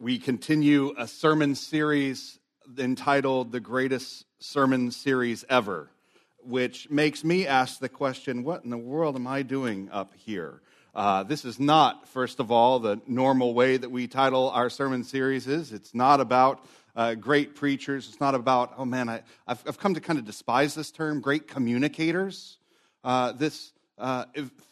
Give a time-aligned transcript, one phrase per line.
[0.00, 2.38] we continue a sermon series
[2.78, 5.90] entitled The Greatest Sermon Series Ever,
[6.38, 10.62] which makes me ask the question what in the world am I doing up here?
[10.94, 15.02] Uh, this is not, first of all, the normal way that we title our sermon
[15.02, 15.72] series is.
[15.72, 18.08] It's not about uh, great preachers.
[18.08, 21.20] It's not about, oh man, I, have I've come to kind of despise this term,
[21.20, 22.58] great communicators.
[23.02, 24.26] Uh, this uh,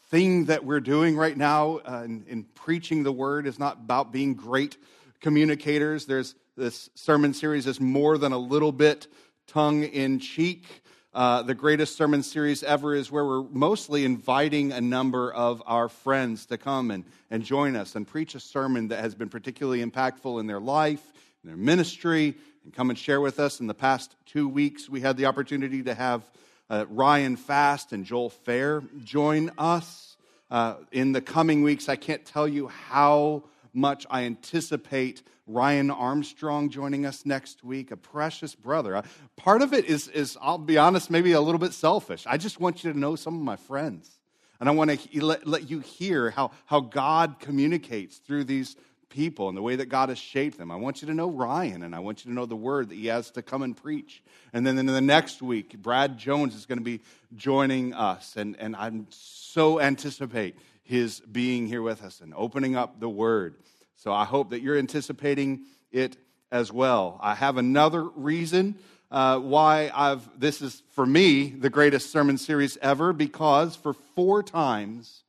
[0.09, 4.13] thing that we're doing right now uh, in, in, preaching the word is not about
[4.13, 4.77] being great
[5.21, 6.05] communicators.
[6.05, 9.07] There's this sermon series is more than a little bit
[9.47, 10.65] tongue in cheek.
[11.13, 15.89] Uh, the greatest sermon series ever is where we're mostly inviting a number of our
[15.89, 19.83] friends to come and, and join us and preach a sermon that has been particularly
[19.83, 21.01] impactful in their life,
[21.43, 23.59] in their ministry, and come and share with us.
[23.59, 26.29] In the past two weeks, we had the opportunity to have
[26.69, 30.17] uh, Ryan Fast and Joel Fair join us.
[30.51, 33.43] Uh, in the coming weeks, I can't tell you how
[33.77, 38.97] much I anticipate Ryan Armstrong joining us next week, a precious brother.
[38.97, 39.03] Uh,
[39.37, 42.25] part of it is, is, I'll be honest, maybe a little bit selfish.
[42.27, 44.19] I just want you to know some of my friends.
[44.59, 48.75] And I want to let, let you hear how, how God communicates through these
[49.09, 50.71] people and the way that God has shaped them.
[50.71, 52.95] I want you to know Ryan and I want you to know the word that
[52.95, 54.21] he has to come and preach.
[54.53, 57.01] And then in the next week, Brad Jones is going to be
[57.35, 58.35] joining us.
[58.35, 63.55] And, and I'm so anticipate his being here with us and opening up the word.
[63.95, 66.17] So I hope that you're anticipating it
[66.51, 67.19] as well.
[67.21, 68.75] I have another reason
[69.11, 74.43] uh, why I've, this is for me the greatest sermon series ever because for four
[74.43, 75.23] times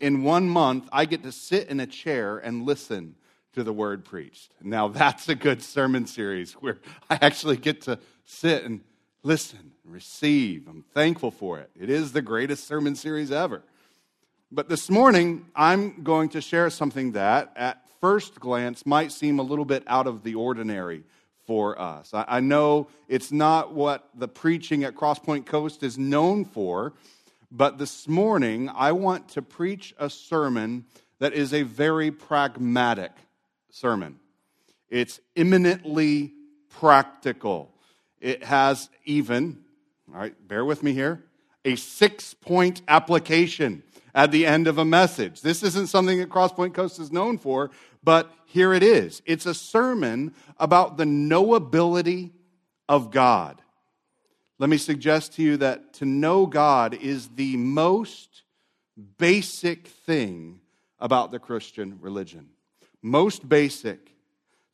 [0.00, 3.14] in one month, I get to sit in a chair and listen
[3.54, 4.52] to the word preached.
[4.62, 6.78] Now, that's a good sermon series where
[7.10, 8.80] I actually get to sit and
[9.22, 10.66] listen and receive.
[10.68, 11.70] I'm thankful for it.
[11.78, 13.62] It is the greatest sermon series ever.
[14.54, 19.42] But this morning, I'm going to share something that, at first glance, might seem a
[19.42, 21.04] little bit out of the ordinary
[21.46, 22.10] for us.
[22.12, 26.92] I, know it's not what the preaching at Crosspoint Coast is known for,
[27.50, 30.84] but this morning, I want to preach a sermon
[31.18, 33.12] that is a very pragmatic
[33.70, 34.20] sermon.
[34.90, 36.34] It's eminently
[36.68, 37.72] practical.
[38.20, 39.64] It has even,
[40.12, 41.24] all right, bear with me here,
[41.64, 43.82] a six point application
[44.14, 45.40] at the end of a message.
[45.40, 47.70] This isn't something that Crosspoint Coast is known for,
[48.02, 49.22] but here it is.
[49.24, 52.32] It's a sermon about the knowability
[52.88, 53.60] of God.
[54.58, 58.42] Let me suggest to you that to know God is the most
[59.18, 60.60] basic thing
[61.00, 62.48] about the Christian religion
[63.02, 64.14] most basic.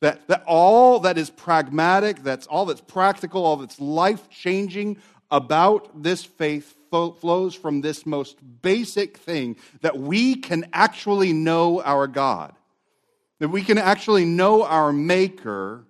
[0.01, 4.97] That, that all that is pragmatic, that's all that's practical, all that's life changing
[5.29, 12.07] about this faith flows from this most basic thing that we can actually know our
[12.07, 12.53] God,
[13.39, 15.85] that we can actually know our Maker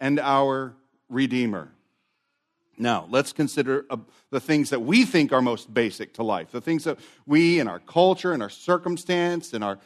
[0.00, 0.74] and our
[1.08, 1.70] Redeemer.
[2.76, 3.98] Now, let's consider uh,
[4.30, 7.68] the things that we think are most basic to life, the things that we, in
[7.68, 9.78] our culture, in our circumstance, in our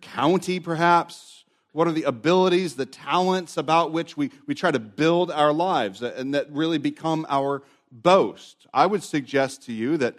[0.00, 1.44] county, perhaps?
[1.72, 6.02] What are the abilities, the talents about which we, we try to build our lives
[6.02, 8.66] and that really become our boast?
[8.72, 10.14] I would suggest to you that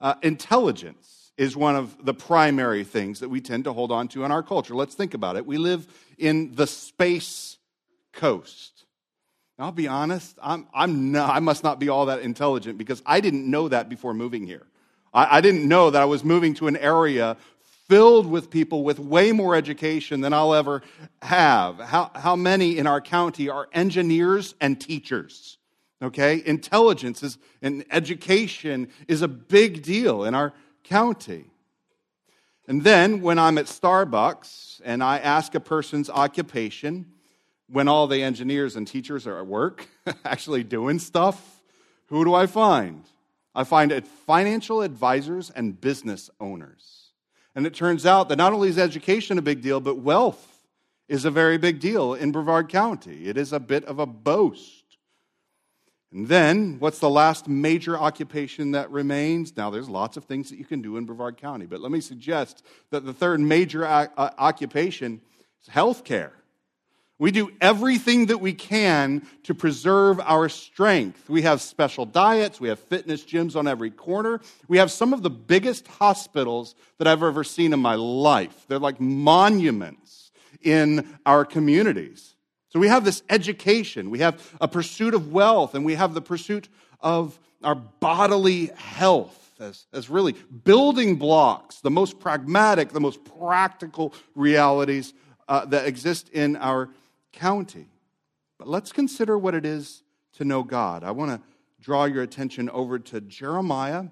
[0.00, 4.24] uh, intelligence is one of the primary things that we tend to hold on to
[4.24, 4.74] in our culture.
[4.74, 5.46] Let's think about it.
[5.46, 5.86] We live
[6.18, 7.58] in the space
[8.12, 8.84] coast.
[9.58, 13.20] I'll be honest, I'm, I'm not, I must not be all that intelligent because I
[13.20, 14.66] didn't know that before moving here.
[15.14, 17.38] I, I didn't know that I was moving to an area
[17.88, 20.82] filled with people with way more education than I'll ever
[21.22, 21.78] have.
[21.78, 25.55] How, how many in our county are engineers and teachers?
[26.02, 26.42] Okay?
[26.44, 30.52] Intelligence is, and education is a big deal in our
[30.84, 31.50] county.
[32.68, 37.06] And then when I'm at Starbucks and I ask a person's occupation,
[37.68, 39.88] when all the engineers and teachers are at work,
[40.24, 41.62] actually doing stuff,
[42.06, 43.04] who do I find?
[43.54, 47.12] I find financial advisors and business owners.
[47.54, 50.60] And it turns out that not only is education a big deal, but wealth
[51.08, 53.26] is a very big deal in Brevard County.
[53.26, 54.75] It is a bit of a boast.
[56.12, 59.56] And then, what's the last major occupation that remains?
[59.56, 62.00] Now, there's lots of things that you can do in Brevard County, but let me
[62.00, 65.20] suggest that the third major o- uh, occupation
[65.60, 66.32] is health care.
[67.18, 71.28] We do everything that we can to preserve our strength.
[71.30, 74.40] We have special diets, we have fitness gyms on every corner.
[74.68, 78.66] We have some of the biggest hospitals that I've ever seen in my life.
[78.68, 80.30] They're like monuments
[80.62, 82.35] in our communities.
[82.76, 86.20] So we have this education, we have a pursuit of wealth, and we have the
[86.20, 86.68] pursuit
[87.00, 94.12] of our bodily health as, as really building blocks, the most pragmatic, the most practical
[94.34, 95.14] realities
[95.48, 96.90] uh, that exist in our
[97.32, 97.88] county.
[98.58, 100.02] But let's consider what it is
[100.34, 101.02] to know God.
[101.02, 101.40] I want to
[101.80, 104.04] draw your attention over to Jeremiah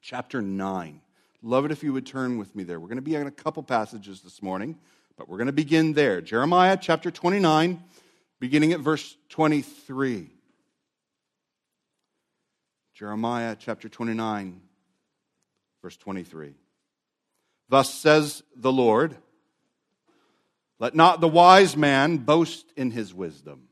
[0.00, 1.02] chapter 9.
[1.42, 2.80] Love it if you would turn with me there.
[2.80, 4.78] We're going to be in a couple passages this morning,
[5.16, 6.20] but we're going to begin there.
[6.20, 7.82] Jeremiah chapter 29,
[8.40, 10.30] beginning at verse 23.
[12.94, 14.60] Jeremiah chapter 29,
[15.82, 16.54] verse 23.
[17.68, 19.16] Thus says the Lord
[20.78, 23.68] Let not the wise man boast in his wisdom.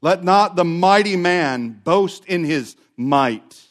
[0.00, 3.62] Let not the mighty man boast in his might.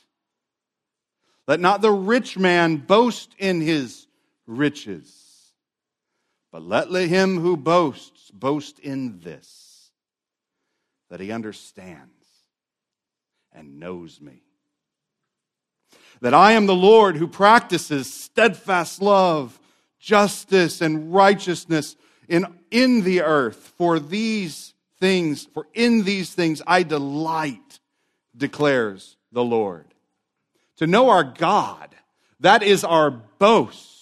[1.48, 4.08] Let not the rich man boast in his
[4.48, 5.23] riches.
[6.54, 9.90] But let him who boasts boast in this
[11.10, 12.12] that he understands
[13.52, 14.44] and knows me.
[16.22, 19.60] That I am the Lord who practices steadfast love,
[20.00, 21.96] justice, and righteousness
[22.30, 23.74] in, in the earth.
[23.76, 27.80] For these things, for in these things I delight,
[28.38, 29.88] declares the Lord.
[30.78, 31.96] To know our God,
[32.42, 33.93] that is our boast.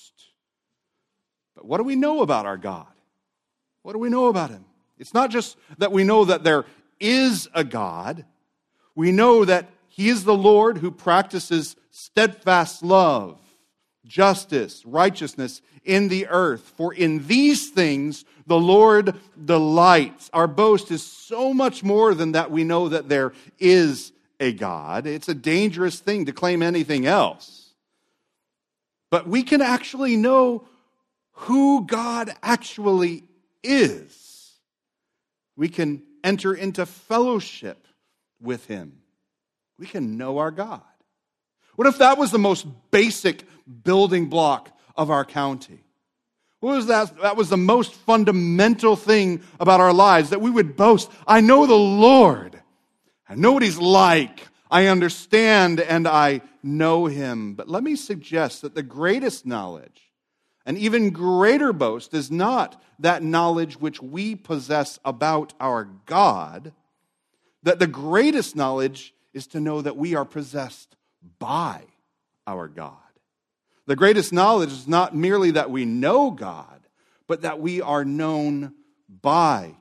[1.65, 2.87] What do we know about our God?
[3.83, 4.65] What do we know about Him?
[4.97, 6.65] It's not just that we know that there
[6.99, 8.25] is a God,
[8.95, 13.39] we know that He is the Lord who practices steadfast love,
[14.05, 16.73] justice, righteousness in the earth.
[16.75, 20.29] For in these things the Lord delights.
[20.33, 25.07] Our boast is so much more than that we know that there is a God.
[25.07, 27.73] It's a dangerous thing to claim anything else.
[29.09, 30.65] But we can actually know
[31.41, 33.23] who God actually
[33.63, 34.53] is.
[35.55, 37.87] We can enter into fellowship
[38.39, 38.99] with Him.
[39.79, 40.81] We can know our God.
[41.75, 43.43] What if that was the most basic
[43.83, 45.83] building block of our county?
[46.59, 47.19] What was that?
[47.21, 51.09] That was the most fundamental thing about our lives that we would boast.
[51.25, 52.61] I know the Lord.
[53.27, 54.47] I know what He's like.
[54.69, 57.55] I understand and I know Him.
[57.55, 60.10] But let me suggest that the greatest knowledge
[60.65, 66.73] an even greater boast is not that knowledge which we possess about our God,
[67.63, 70.95] that the greatest knowledge is to know that we are possessed
[71.39, 71.81] by
[72.45, 72.95] our God.
[73.87, 76.81] The greatest knowledge is not merely that we know God,
[77.27, 78.73] but that we are known
[79.21, 79.75] by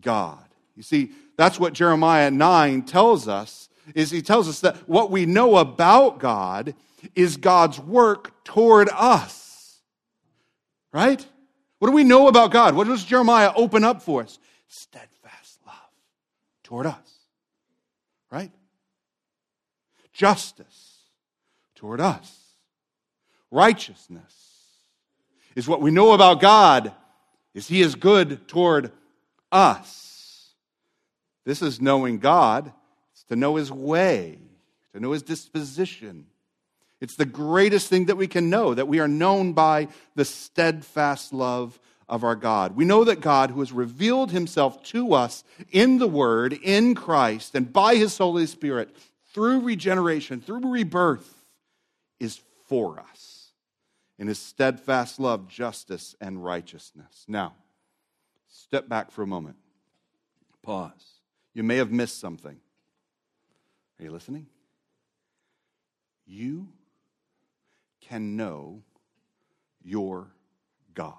[0.00, 0.44] God.
[0.74, 5.26] You see, that's what Jeremiah 9 tells us is he tells us that what we
[5.26, 6.74] know about God
[7.14, 9.43] is God's work toward us.
[10.94, 11.26] Right?
[11.80, 12.76] What do we know about God?
[12.76, 14.38] What does Jeremiah open up for us?
[14.68, 15.74] Steadfast love
[16.62, 17.18] toward us.
[18.30, 18.52] Right?
[20.12, 20.98] Justice
[21.74, 22.32] toward us.
[23.50, 24.34] Righteousness
[25.56, 26.92] is what we know about God
[27.54, 28.92] is he is good toward
[29.50, 30.52] us.
[31.44, 32.72] This is knowing God.
[33.12, 34.38] It's to know his way,
[34.92, 36.26] to know his disposition,
[37.00, 41.32] it's the greatest thing that we can know that we are known by the steadfast
[41.32, 42.76] love of our God.
[42.76, 47.54] We know that God, who has revealed himself to us in the Word, in Christ,
[47.54, 48.94] and by his Holy Spirit,
[49.32, 51.34] through regeneration, through rebirth,
[52.20, 53.50] is for us
[54.18, 57.24] in his steadfast love, justice, and righteousness.
[57.26, 57.54] Now,
[58.48, 59.56] step back for a moment.
[60.62, 60.92] Pause.
[61.52, 62.56] You may have missed something.
[63.98, 64.46] Are you listening?
[66.26, 66.68] You
[68.08, 68.82] can know
[69.82, 70.28] your
[70.94, 71.14] God.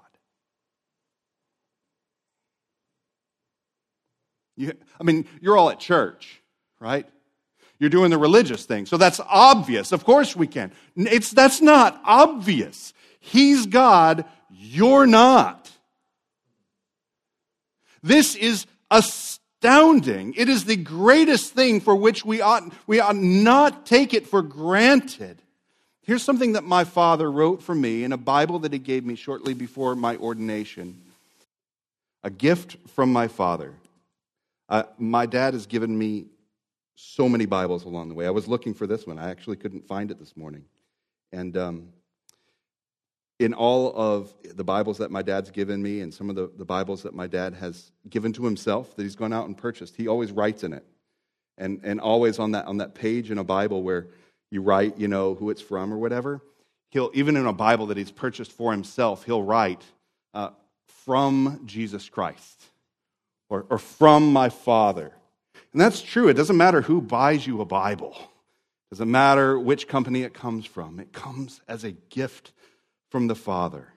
[4.56, 6.40] You, I mean, you're all at church,
[6.80, 7.06] right?
[7.78, 8.86] You're doing the religious thing.
[8.86, 9.92] So that's obvious.
[9.92, 10.72] Of course we can.
[10.96, 12.94] It's, that's not obvious.
[13.20, 15.70] He's God, you're not.
[18.02, 20.34] This is astounding.
[20.36, 24.40] It is the greatest thing for which we ought, we ought not take it for
[24.40, 25.42] granted.
[26.06, 29.16] Here's something that my father wrote for me in a Bible that he gave me
[29.16, 31.02] shortly before my ordination
[32.22, 33.74] a gift from my father.
[34.68, 36.26] Uh, my dad has given me
[36.94, 38.24] so many Bibles along the way.
[38.24, 40.64] I was looking for this one, I actually couldn't find it this morning.
[41.32, 41.88] And um,
[43.40, 46.64] in all of the Bibles that my dad's given me and some of the, the
[46.64, 50.06] Bibles that my dad has given to himself that he's gone out and purchased, he
[50.06, 50.84] always writes in it.
[51.58, 54.06] And, and always on that, on that page in a Bible where
[54.50, 56.40] you write, you know, who it's from or whatever.
[56.90, 59.82] He'll, even in a Bible that he's purchased for himself, he'll write,
[60.34, 60.50] uh,
[61.04, 62.64] from Jesus Christ
[63.48, 65.12] or, or from my Father.
[65.72, 66.28] And that's true.
[66.28, 70.66] It doesn't matter who buys you a Bible, it doesn't matter which company it comes
[70.66, 71.00] from.
[71.00, 72.52] It comes as a gift
[73.10, 73.88] from the Father.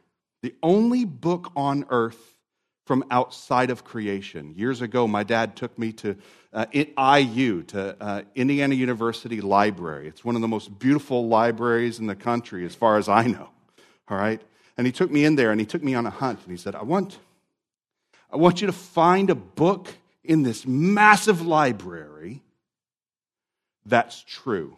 [0.42, 2.39] the only book on earth
[2.90, 4.52] from outside of creation.
[4.58, 6.16] Years ago, my dad took me to
[6.52, 10.08] uh, IU, to uh, Indiana University Library.
[10.08, 13.48] It's one of the most beautiful libraries in the country, as far as I know.
[14.08, 14.42] All right?
[14.76, 16.58] And he took me in there and he took me on a hunt and he
[16.58, 17.20] said, I want,
[18.34, 19.94] I want you to find a book
[20.24, 22.42] in this massive library
[23.86, 24.76] that's true.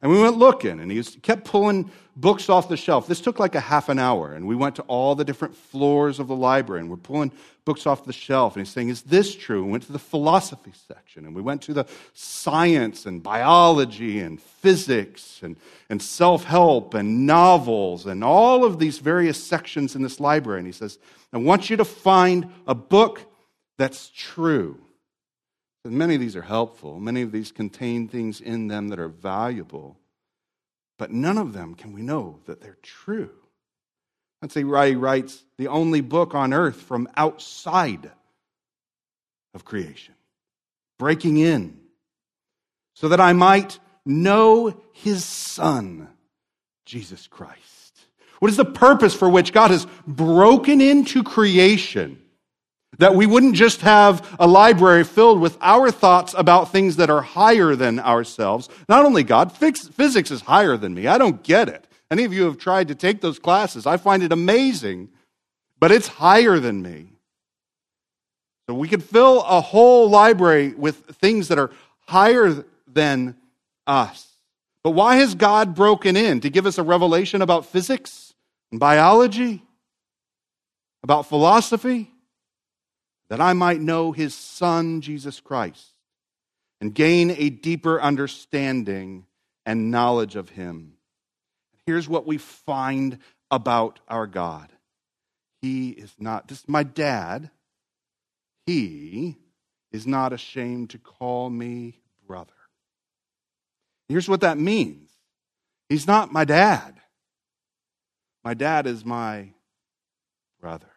[0.00, 3.06] And we went looking, and he kept pulling books off the shelf.
[3.06, 6.18] This took like a half an hour, and we went to all the different floors
[6.18, 7.32] of the library, and we're pulling
[7.64, 8.54] books off the shelf.
[8.54, 9.64] And he's saying, Is this true?
[9.64, 14.40] We went to the philosophy section, and we went to the science and biology and
[14.40, 15.56] physics and,
[15.88, 20.60] and self help and novels and all of these various sections in this library.
[20.60, 20.98] And he says,
[21.32, 23.20] I want you to find a book
[23.76, 24.78] that's true.
[25.84, 29.08] And many of these are helpful, many of these contain things in them that are
[29.08, 29.98] valuable,
[30.98, 33.30] but none of them can we know that they're true.
[34.40, 38.10] That's why he writes the only book on earth from outside
[39.54, 40.14] of creation,
[40.98, 41.78] breaking in,
[42.94, 46.08] so that I might know his Son,
[46.84, 47.60] Jesus Christ.
[48.40, 52.20] What is the purpose for which God has broken into creation?
[52.98, 57.22] That we wouldn't just have a library filled with our thoughts about things that are
[57.22, 58.68] higher than ourselves.
[58.88, 61.06] Not only God, physics is higher than me.
[61.06, 61.86] I don't get it.
[62.10, 63.86] Any of you have tried to take those classes.
[63.86, 65.08] I find it amazing,
[65.78, 67.08] but it's higher than me.
[68.68, 71.70] So we could fill a whole library with things that are
[72.06, 73.36] higher than
[73.86, 74.28] us.
[74.82, 76.40] But why has God broken in?
[76.40, 78.34] To give us a revelation about physics
[78.70, 79.62] and biology?
[81.02, 82.10] About philosophy?
[83.28, 85.92] That I might know his Son, Jesus Christ,
[86.80, 89.26] and gain a deeper understanding
[89.64, 90.94] and knowledge of him.
[91.86, 93.18] Here's what we find
[93.50, 94.68] about our God
[95.62, 97.50] He is not, this is my dad,
[98.66, 99.36] he
[99.92, 102.52] is not ashamed to call me brother.
[104.08, 105.10] Here's what that means
[105.88, 107.00] He's not my dad.
[108.42, 109.50] My dad is my
[110.60, 110.93] brother.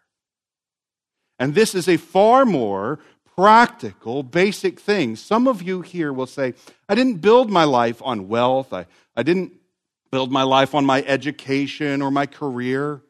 [1.39, 2.99] And this is a far more
[3.35, 5.15] practical, basic thing.
[5.15, 6.55] Some of you here will say,
[6.89, 8.73] I didn't build my life on wealth.
[8.73, 9.53] I, I didn't
[10.11, 13.01] build my life on my education or my career.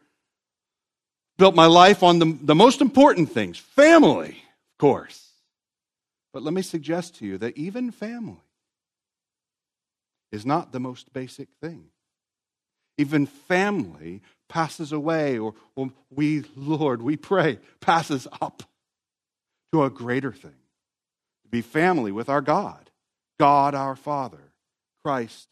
[1.38, 5.30] Built my life on the, the most important things family, of course.
[6.34, 8.38] But let me suggest to you that even family
[10.32, 11.86] is not the most basic thing.
[12.98, 18.64] Even family passes away, or, or we, Lord, we pray, passes up
[19.72, 20.56] to a greater thing
[21.44, 22.90] to be family with our God,
[23.40, 24.52] God our Father,
[25.04, 25.48] Christ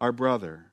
[0.00, 0.66] our brother.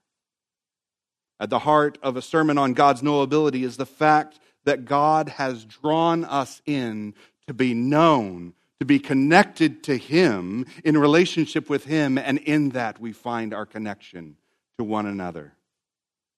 [1.40, 5.64] At the heart of a sermon on God's knowability is the fact that God has
[5.64, 7.14] drawn us in
[7.48, 13.00] to be known, to be connected to Him, in relationship with Him, and in that
[13.00, 14.36] we find our connection
[14.78, 15.54] to one another.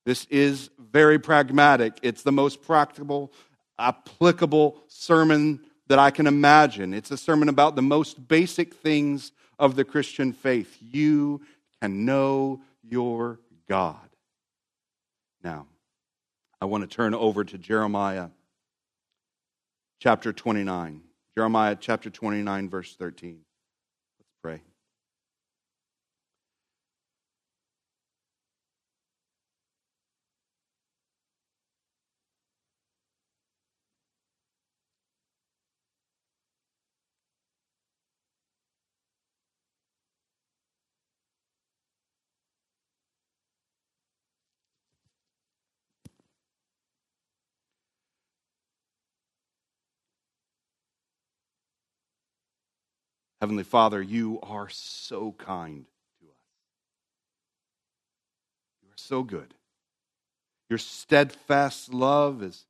[0.06, 2.00] This is very pragmatic.
[2.02, 3.32] It's the most practical,
[3.78, 6.94] applicable sermon that I can imagine.
[6.94, 10.78] It's a sermon about the most basic things of the Christian faith.
[10.80, 11.42] You
[11.82, 14.10] can know your God.
[15.44, 15.68] Now,
[16.60, 18.30] I want to turn over to Jeremiah
[20.00, 21.02] chapter 29.
[21.36, 23.40] Jeremiah chapter 29, verse 13.
[24.20, 24.62] Let's pray.
[53.42, 55.86] Heavenly Father, you are so kind
[56.20, 56.36] to us.
[58.84, 59.56] You are so good.
[60.70, 62.68] Your steadfast love is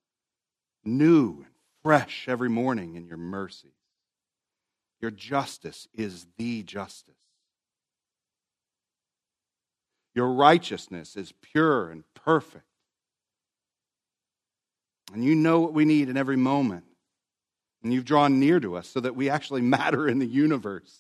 [0.86, 3.74] new and fresh every morning in your mercy.
[5.02, 7.16] Your justice is the justice.
[10.16, 12.66] Your righteousness is pure and perfect.
[15.14, 16.86] And you know what we need in every moment.
[17.84, 20.96] And you've drawn near to us so that we actually matter in the universe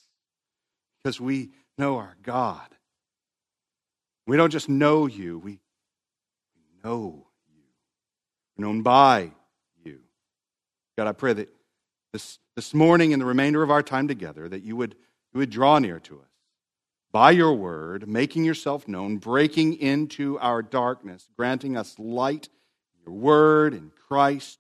[1.03, 2.67] because we know our God.
[4.27, 5.59] We don't just know you, we,
[6.83, 7.63] know you.
[8.57, 9.31] We're known by
[9.83, 9.99] you.
[10.97, 11.49] God, I pray that
[12.13, 14.95] this, this morning and the remainder of our time together, that you would,
[15.33, 16.27] you would draw near to us
[17.11, 22.49] by your word, making yourself known, breaking into our darkness, granting us light
[23.05, 24.59] your word, in Christ.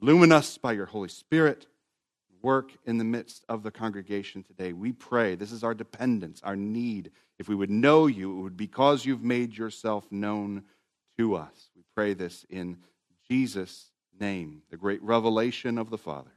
[0.00, 1.66] Illumine us by your Holy Spirit.
[2.40, 4.72] Work in the midst of the congregation today.
[4.72, 5.34] We pray.
[5.34, 7.10] This is our dependence, our need.
[7.38, 10.62] If we would know you, it would be because you've made yourself known
[11.16, 11.70] to us.
[11.74, 12.78] We pray this in
[13.28, 13.90] Jesus'
[14.20, 16.30] name, the great revelation of the Father.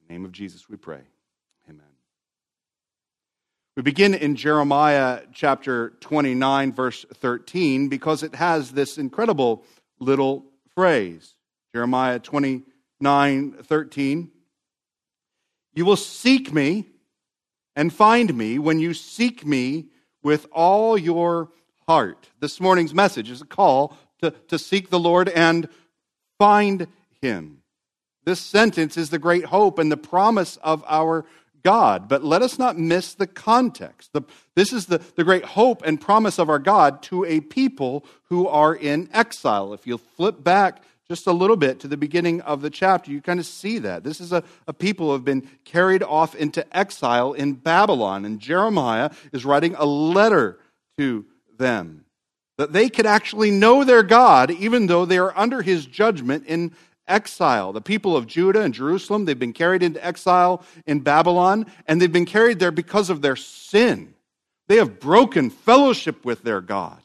[0.00, 1.00] In the name of Jesus, we pray.
[1.68, 1.86] Amen.
[3.74, 9.64] We begin in Jeremiah chapter 29, verse 13, because it has this incredible
[9.98, 11.34] little phrase.
[11.74, 14.30] Jeremiah 29, 13.
[15.74, 16.86] You will seek me
[17.74, 19.86] and find me when you seek me
[20.22, 21.48] with all your
[21.88, 22.28] heart.
[22.40, 25.66] This morning's message is a call to, to seek the Lord and
[26.38, 26.88] find
[27.22, 27.62] him.
[28.26, 31.24] This sentence is the great hope and the promise of our
[31.64, 32.06] God.
[32.06, 34.12] But let us not miss the context.
[34.12, 34.22] The,
[34.54, 38.46] this is the, the great hope and promise of our God to a people who
[38.46, 39.72] are in exile.
[39.72, 43.20] If you flip back just a little bit to the beginning of the chapter, you
[43.20, 44.04] kind of see that.
[44.04, 48.40] This is a, a people who have been carried off into exile in Babylon, and
[48.40, 50.58] Jeremiah is writing a letter
[50.98, 51.24] to
[51.58, 52.04] them
[52.58, 56.72] that they could actually know their God even though they are under his judgment in
[57.08, 57.72] exile.
[57.72, 62.12] The people of Judah and Jerusalem, they've been carried into exile in Babylon, and they've
[62.12, 64.14] been carried there because of their sin.
[64.68, 67.00] They have broken fellowship with their God.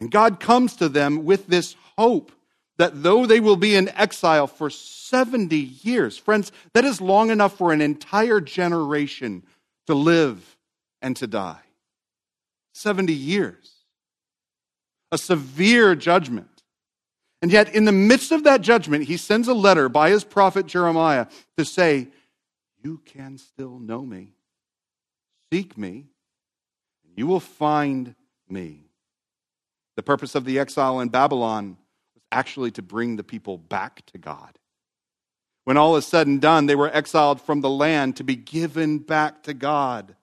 [0.00, 2.32] And God comes to them with this hope
[2.82, 7.56] that though they will be in exile for 70 years, friends, that is long enough
[7.56, 9.44] for an entire generation
[9.86, 10.56] to live
[11.00, 11.60] and to die.
[12.74, 13.70] 70 years.
[15.12, 16.64] A severe judgment.
[17.40, 20.66] And yet, in the midst of that judgment, he sends a letter by his prophet
[20.66, 22.08] Jeremiah to say,
[22.82, 24.32] You can still know me.
[25.52, 26.08] Seek me,
[27.04, 28.16] and you will find
[28.48, 28.86] me.
[29.94, 31.76] The purpose of the exile in Babylon
[32.32, 34.58] actually to bring the people back to God.
[35.64, 38.98] When all is said and done, they were exiled from the land to be given
[38.98, 40.16] back to God,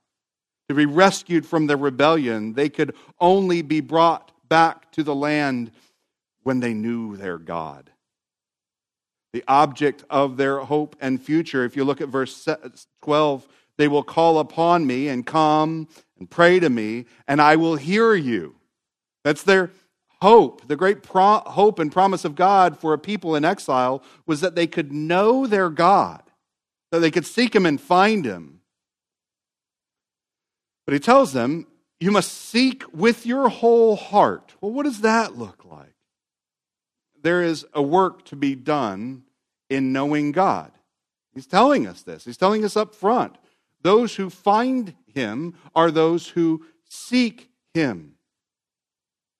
[0.68, 2.54] to be rescued from their rebellion.
[2.54, 5.72] They could only be brought back to the land
[6.44, 7.90] when they knew their God.
[9.32, 12.48] The object of their hope and future, if you look at verse
[13.04, 17.78] 12, they will call upon me and come and pray to me, and I will
[17.78, 18.56] hear you.
[19.24, 19.72] That's their
[20.22, 20.68] hope.
[20.68, 24.56] The great pro- hope and promise of God for a people in exile was that
[24.56, 26.24] they could know their God,
[26.92, 28.62] that they could seek Him and find Him.
[30.86, 31.68] But He tells them,
[32.00, 34.56] You must seek with your whole heart.
[34.62, 35.94] Well, what does that look like?
[37.22, 39.24] there is a work to be done
[39.70, 40.72] in knowing God.
[41.34, 42.26] He's telling us this.
[42.26, 43.38] He's telling us up front.
[43.82, 48.16] Those who find him are those who seek him.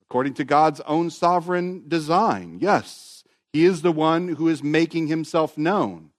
[0.10, 5.58] According to God's own sovereign design, yes, he is the one who is making himself
[5.58, 6.10] known.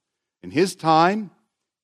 [0.42, 1.30] In his time,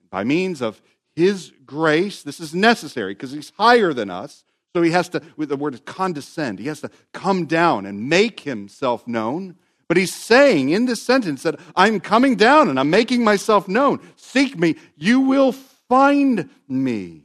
[0.08, 0.80] by means of
[1.16, 4.44] his grace, this is necessary because he's higher than us.
[4.74, 8.40] So he has to, with the word condescend, he has to come down and make
[8.40, 9.56] himself known.
[9.88, 14.00] But he's saying in this sentence that I'm coming down and I'm making myself known.
[14.16, 17.24] Seek me, you will find me.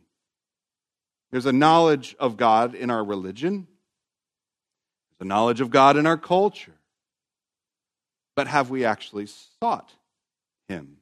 [1.31, 3.67] There's a knowledge of God in our religion,
[5.21, 6.73] a knowledge of God in our culture.
[8.35, 9.93] But have we actually sought
[10.67, 10.97] him?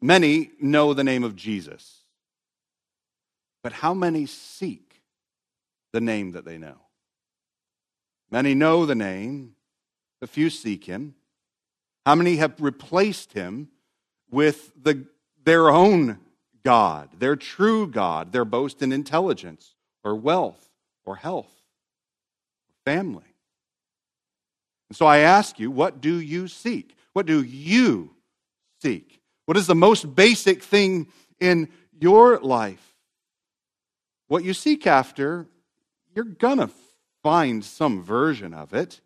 [0.00, 2.02] Many know the name of Jesus,
[3.62, 5.02] but how many seek
[5.92, 6.76] the name that they know?
[8.30, 9.56] Many know the name,
[10.22, 11.16] a few seek him.
[12.06, 13.68] How many have replaced him
[14.30, 15.04] with the,
[15.44, 16.18] their own
[16.64, 20.70] God, their true God, their boast in intelligence or wealth
[21.04, 21.59] or health
[22.84, 23.24] family?
[24.88, 26.96] And so I ask you, what do you seek?
[27.12, 28.10] What do you
[28.82, 29.20] seek?
[29.46, 32.94] What is the most basic thing in your life?
[34.28, 35.46] What you seek after,
[36.14, 36.70] you're going to
[37.22, 39.00] find some version of it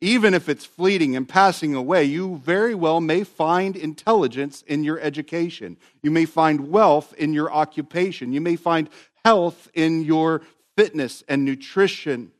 [0.00, 5.00] even if it's fleeting and passing away, you very well may find intelligence in your
[5.00, 5.78] education.
[6.02, 8.32] You may find wealth in your occupation.
[8.32, 8.90] You may find
[9.24, 10.42] health in your
[10.76, 12.30] fitness and nutrition.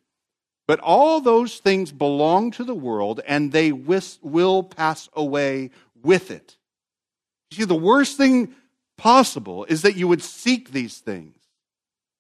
[0.66, 5.70] But all those things belong to the world and they will pass away
[6.02, 6.57] with it.
[7.50, 8.55] You see, the worst thing
[8.96, 11.37] possible is that you would seek these things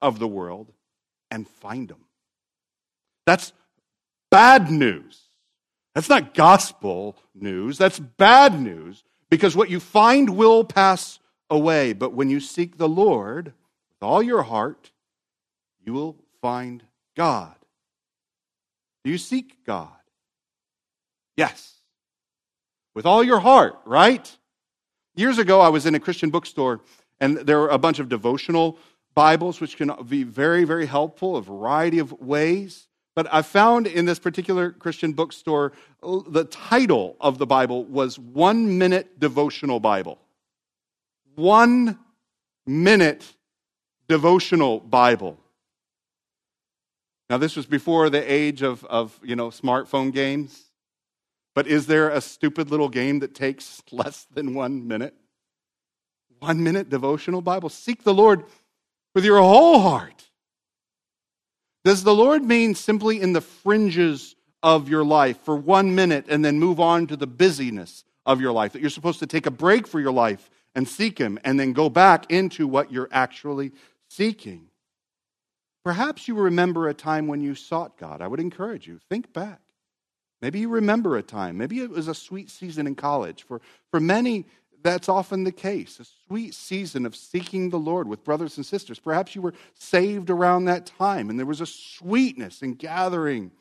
[0.00, 0.72] of the world
[1.30, 2.04] and find them.
[3.24, 3.52] That's
[4.30, 5.22] bad news.
[5.94, 7.78] That's not gospel news.
[7.78, 11.18] That's bad news because what you find will pass
[11.50, 11.92] away.
[11.92, 14.92] But when you seek the Lord with all your heart,
[15.84, 16.84] you will find
[17.16, 17.55] God.
[19.06, 19.92] Do you seek God?
[21.36, 21.74] Yes.
[22.92, 24.36] With all your heart, right?
[25.14, 26.80] Years ago, I was in a Christian bookstore,
[27.20, 28.78] and there were a bunch of devotional
[29.14, 32.88] Bibles, which can be very, very helpful, a variety of ways.
[33.14, 35.70] But I found in this particular Christian bookstore,
[36.02, 40.18] the title of the Bible was One Minute Devotional Bible.
[41.36, 41.96] One
[42.66, 43.24] Minute
[44.08, 45.38] Devotional Bible.
[47.28, 50.70] Now, this was before the age of, of you know, smartphone games.
[51.54, 55.14] But is there a stupid little game that takes less than one minute?
[56.38, 57.70] One minute devotional Bible.
[57.70, 58.44] Seek the Lord
[59.14, 60.22] with your whole heart.
[61.82, 66.44] Does the Lord mean simply in the fringes of your life for one minute and
[66.44, 68.72] then move on to the busyness of your life?
[68.72, 71.72] That you're supposed to take a break for your life and seek Him and then
[71.72, 73.72] go back into what you're actually
[74.10, 74.68] seeking?
[75.86, 78.20] Perhaps you remember a time when you sought God.
[78.20, 79.60] I would encourage you, think back.
[80.42, 81.56] Maybe you remember a time.
[81.56, 83.44] Maybe it was a sweet season in college.
[83.44, 83.60] For,
[83.92, 84.46] for many,
[84.82, 88.98] that's often the case a sweet season of seeking the Lord with brothers and sisters.
[88.98, 93.52] Perhaps you were saved around that time, and there was a sweetness in gathering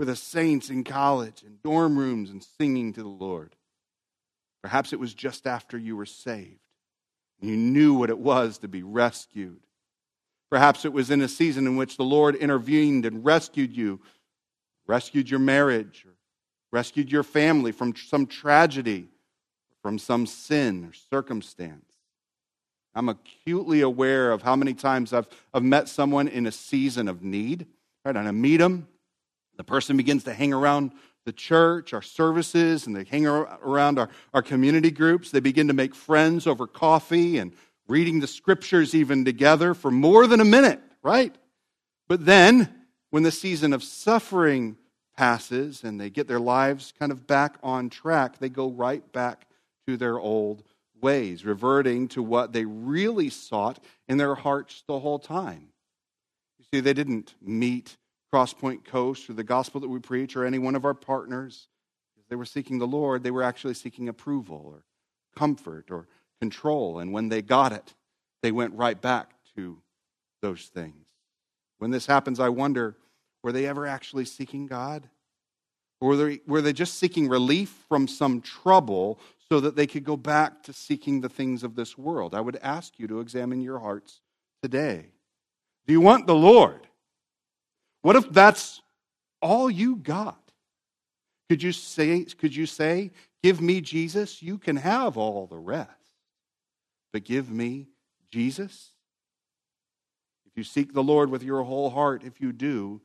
[0.00, 3.54] with the saints in college and dorm rooms and singing to the Lord.
[4.62, 6.58] Perhaps it was just after you were saved.
[7.40, 9.60] You knew what it was to be rescued.
[10.50, 14.00] Perhaps it was in a season in which the Lord intervened and rescued you,
[14.86, 16.14] rescued your marriage, or
[16.72, 19.08] rescued your family from some tragedy
[19.82, 21.84] from some sin or circumstance.
[22.94, 27.22] I'm acutely aware of how many times I've, I've met someone in a season of
[27.22, 27.66] need,
[28.04, 28.16] right?
[28.16, 28.88] And I meet them,
[29.56, 30.92] the person begins to hang around
[31.24, 35.30] the church, our services, and they hang around our, our community groups.
[35.30, 37.52] They begin to make friends over coffee and
[37.88, 41.34] reading the scriptures even together for more than a minute, right?
[42.06, 44.76] But then, when the season of suffering
[45.16, 49.46] passes and they get their lives kind of back on track, they go right back
[49.86, 50.62] to their old
[51.00, 55.68] ways, reverting to what they really sought in their hearts the whole time.
[56.58, 57.96] You see, they didn't meet
[58.32, 61.68] Crosspoint Coast or the gospel that we preach or any one of our partners.
[62.28, 64.84] They were seeking the Lord, they were actually seeking approval or
[65.34, 66.08] comfort or
[66.40, 66.98] control.
[66.98, 67.94] And when they got it,
[68.42, 69.78] they went right back to
[70.42, 71.06] those things.
[71.78, 72.96] When this happens, I wonder
[73.42, 75.08] were they ever actually seeking God?
[76.00, 80.04] Or were they, were they just seeking relief from some trouble so that they could
[80.04, 82.34] go back to seeking the things of this world.
[82.34, 84.20] I would ask you to examine your hearts
[84.62, 85.06] today.
[85.86, 86.86] Do you want the Lord?
[88.02, 88.82] What if that's
[89.40, 90.38] all you got?
[91.48, 93.10] Could you say, could you say,
[93.42, 94.42] Give me Jesus?
[94.42, 95.92] You can have all the rest.
[97.12, 97.88] But give me
[98.30, 98.92] Jesus?
[100.46, 103.00] If you seek the Lord with your whole heart, if you do,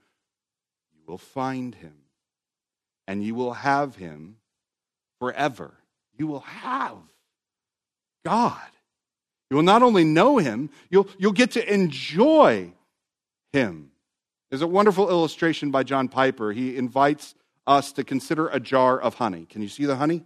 [0.93, 1.95] you will find him.
[3.07, 4.37] And you will have him
[5.19, 5.73] forever
[6.17, 6.97] you will have
[8.25, 8.59] God.
[9.49, 12.71] You will not only know Him, you'll, you'll get to enjoy
[13.51, 13.91] Him.
[14.49, 16.51] There's a wonderful illustration by John Piper.
[16.51, 17.35] He invites
[17.65, 19.45] us to consider a jar of honey.
[19.49, 20.23] Can you see the honey?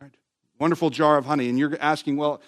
[0.00, 0.14] Right.
[0.58, 1.48] Wonderful jar of honey.
[1.48, 2.40] And you're asking, well,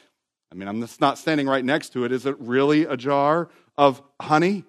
[0.53, 2.13] I mean, I'm just not standing right next to it.
[2.13, 4.65] Is it really a jar of honey?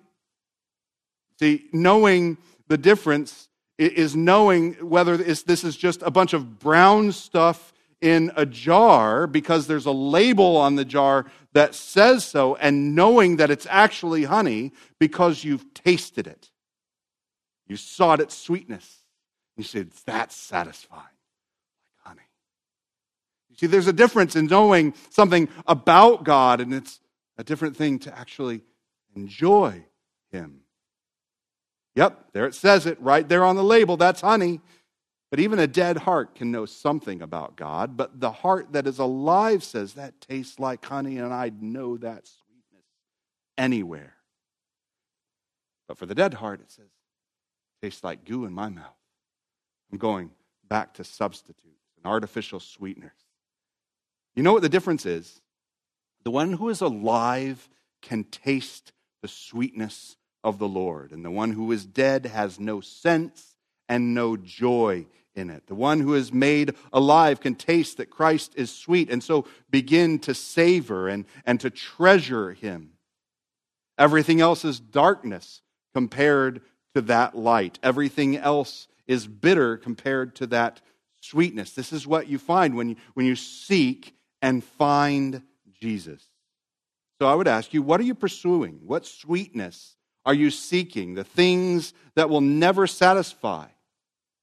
[1.42, 2.38] See, knowing
[2.70, 8.46] the difference is knowing whether this is just a bunch of brown stuff in a
[8.46, 13.68] jar because there's a label on the jar that says so, and knowing that it's
[13.70, 16.50] actually honey because you've tasted it.
[17.68, 19.00] You sought its sweetness.
[19.58, 21.04] You said, that's satisfying.
[23.54, 27.00] You see, there's a difference in knowing something about God, and it's
[27.38, 28.62] a different thing to actually
[29.16, 29.86] enjoy
[30.32, 30.62] Him.
[31.96, 33.96] Yep, there it says it right there on the label.
[33.96, 34.60] That's honey.
[35.30, 37.98] But even a dead heart can know something about God.
[37.98, 42.28] But the heart that is alive says, that tastes like honey, and I'd know that
[42.28, 42.86] sweetness
[43.58, 44.16] anywhere.
[45.88, 46.90] But for the dead heart, it says,
[47.82, 48.96] tastes like goo in my mouth.
[49.92, 50.32] I'm going
[50.68, 53.12] back to substitutes and artificial sweeteners.
[54.36, 55.42] You know what the difference is?
[56.24, 57.70] The one who is alive
[58.02, 58.92] can taste
[59.22, 63.56] the sweetness of the Lord, and the one who is dead has no sense
[63.88, 65.68] and no joy in it.
[65.68, 70.20] The one who is made alive can taste that Christ is sweet and so begin
[70.20, 72.92] to savor and, and to treasure him.
[73.98, 75.62] Everything else is darkness
[75.94, 76.62] compared
[76.96, 77.80] to that light.
[77.84, 80.82] Everything else is bitter compared to that
[81.22, 81.72] sweetness.
[81.72, 85.42] This is what you find when you, when you seek and find
[85.82, 86.24] Jesus.
[87.20, 88.82] So I would ask you, what are you pursuing?
[88.86, 91.16] What sweetness are you seeking?
[91.16, 93.68] The things that will never satisfy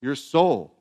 [0.03, 0.77] your soul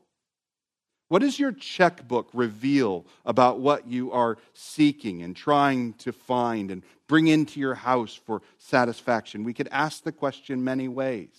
[1.09, 6.83] What does your checkbook reveal about what you are seeking and trying to find and
[7.07, 9.43] bring into your house for satisfaction?
[9.43, 11.35] We could ask the question many ways.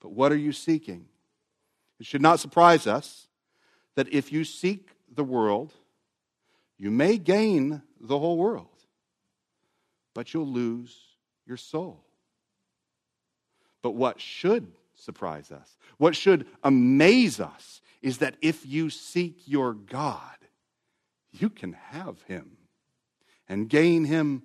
[0.00, 1.06] But what are you seeking?
[2.00, 3.28] It should not surprise us
[3.94, 5.72] that if you seek the world,
[6.80, 8.66] you may gain the whole world,
[10.14, 10.98] but you'll lose
[11.46, 12.06] your soul.
[13.82, 19.74] But what should surprise us, what should amaze us, is that if you seek your
[19.74, 20.38] God,
[21.32, 22.56] you can have him
[23.46, 24.44] and gain him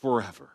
[0.00, 0.50] forever.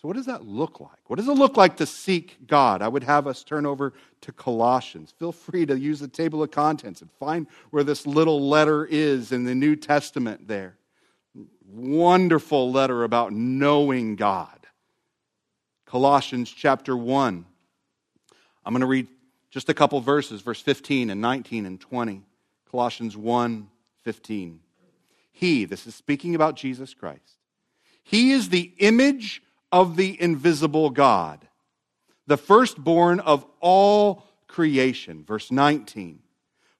[0.00, 0.98] So, what does that look like?
[1.08, 2.80] What does it look like to seek God?
[2.80, 5.12] I would have us turn over to Colossians.
[5.18, 9.30] Feel free to use the table of contents and find where this little letter is
[9.30, 10.78] in the New Testament there.
[11.70, 14.66] Wonderful letter about knowing God.
[15.84, 17.44] Colossians chapter 1.
[18.64, 19.08] I'm going to read
[19.50, 22.22] just a couple verses, verse 15 and 19 and 20.
[22.70, 23.68] Colossians 1
[24.04, 24.60] 15.
[25.30, 27.36] He, this is speaking about Jesus Christ,
[28.02, 31.46] he is the image of the invisible God,
[32.26, 35.24] the firstborn of all creation.
[35.24, 36.20] Verse 19.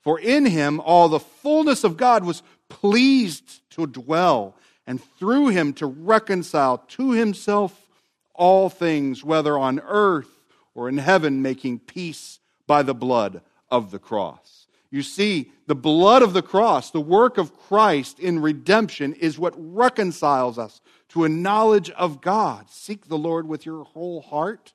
[0.01, 5.73] For in him all the fullness of God was pleased to dwell, and through him
[5.75, 7.89] to reconcile to himself
[8.35, 10.31] all things, whether on earth
[10.75, 14.67] or in heaven, making peace by the blood of the cross.
[14.91, 19.55] You see, the blood of the cross, the work of Christ in redemption, is what
[19.57, 22.71] reconciles us to a knowledge of God.
[22.71, 24.73] Seek the Lord with your whole heart.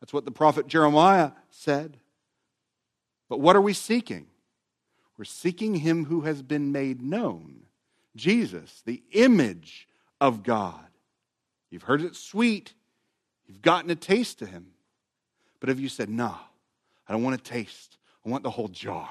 [0.00, 1.98] That's what the prophet Jeremiah said.
[3.28, 4.26] But what are we seeking?
[5.16, 7.62] We're seeking him who has been made known
[8.16, 9.88] Jesus, the image
[10.20, 10.86] of God.
[11.70, 12.74] You've heard it sweet,
[13.46, 14.68] you've gotten a taste of him.
[15.58, 16.34] But have you said, no,
[17.08, 19.08] I don't want a taste, I want the whole jar.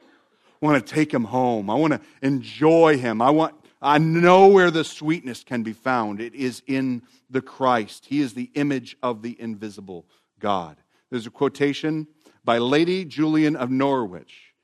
[0.00, 1.68] I want to take him home.
[1.68, 3.20] I want to enjoy him.
[3.20, 6.18] I want I know where the sweetness can be found.
[6.18, 8.06] It is in the Christ.
[8.06, 10.06] He is the image of the invisible
[10.38, 10.78] God.
[11.10, 12.06] There's a quotation
[12.44, 14.54] by Lady Julian of Norwich.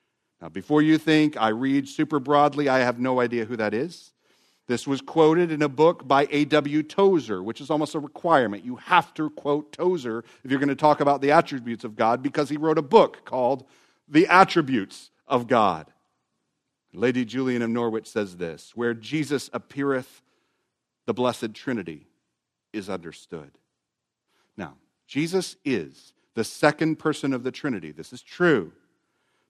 [0.40, 4.12] Now, before you think I read super broadly, I have no idea who that is.
[4.66, 6.82] This was quoted in a book by A.W.
[6.84, 8.64] Tozer, which is almost a requirement.
[8.64, 12.22] You have to quote Tozer if you're going to talk about the attributes of God
[12.22, 13.66] because he wrote a book called
[14.08, 15.88] The Attributes of God.
[16.92, 20.22] Lady Julian of Norwich says this Where Jesus appeareth,
[21.06, 22.06] the blessed Trinity
[22.72, 23.50] is understood.
[24.56, 24.74] Now,
[25.06, 27.92] Jesus is the second person of the Trinity.
[27.92, 28.72] This is true.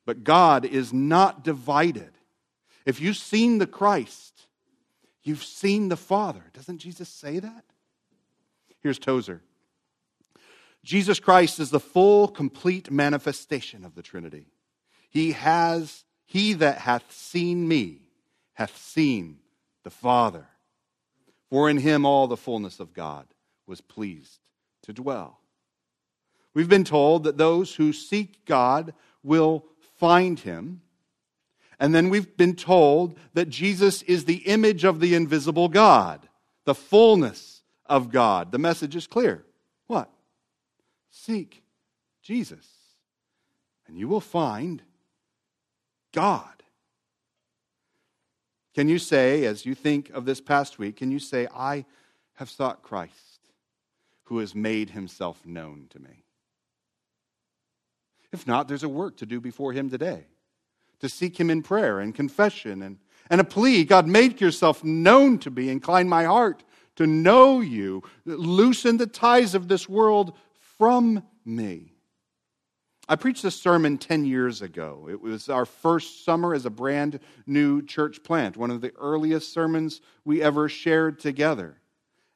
[0.07, 2.13] But God is not divided.
[2.87, 4.47] If you've seen the Christ,
[5.23, 6.43] you've seen the Father.
[6.55, 7.65] Doesn't Jesus say that?
[8.83, 9.43] Here's Tozer
[10.83, 14.47] Jesus Christ is the full, complete manifestation of the Trinity.
[15.11, 18.03] He has he that hath seen me
[18.53, 19.39] hath seen
[19.83, 20.47] the Father.
[21.49, 23.27] For in him all the fullness of God
[23.67, 24.39] was pleased
[24.83, 25.41] to dwell.
[26.55, 29.65] We've been told that those who seek God will
[29.99, 30.83] find him.
[31.81, 36.29] And then we've been told that Jesus is the image of the invisible God,
[36.65, 38.53] the fullness of God.
[38.53, 39.45] The message is clear.
[39.89, 40.09] What?
[41.11, 41.65] Seek
[42.23, 42.69] Jesus,
[43.89, 44.81] and you will find
[46.13, 46.63] God.
[48.75, 51.85] Can you say, as you think of this past week, can you say, I
[52.35, 53.41] have sought Christ
[54.25, 56.25] who has made himself known to me?
[58.33, 60.27] If not, there's a work to do before him today
[61.01, 65.39] to seek him in prayer and confession and, and a plea God, make yourself known
[65.39, 66.63] to me, incline my heart
[66.97, 71.95] to know you, loosen the ties of this world from me.
[73.11, 75.09] I preached this sermon 10 years ago.
[75.11, 79.53] It was our first summer as a brand new church plant, one of the earliest
[79.53, 81.79] sermons we ever shared together.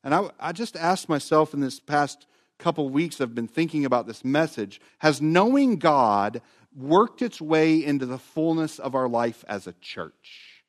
[0.03, 2.27] And I, I just asked myself in this past
[2.59, 6.43] couple weeks, I've been thinking about this message Has knowing God
[6.75, 10.65] worked its way into the fullness of our life as a church?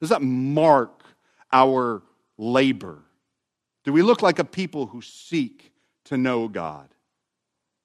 [0.00, 1.02] Does that mark
[1.50, 2.02] our
[2.36, 2.98] labor?
[3.84, 5.72] Do we look like a people who seek
[6.04, 6.90] to know God?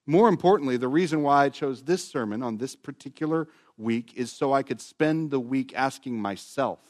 [0.06, 4.52] More importantly, the reason why I chose this sermon on this particular week is so
[4.52, 6.80] I could spend the week asking myself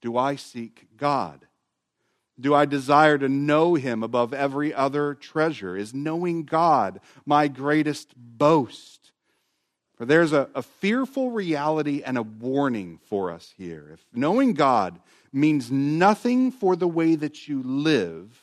[0.00, 1.46] Do I seek God?
[2.38, 5.76] Do I desire to know Him above every other treasure?
[5.76, 9.12] Is knowing God my greatest boast?
[9.96, 13.90] For there's a, a fearful reality and a warning for us here.
[13.92, 14.98] If knowing God
[15.30, 18.42] means nothing for the way that you live,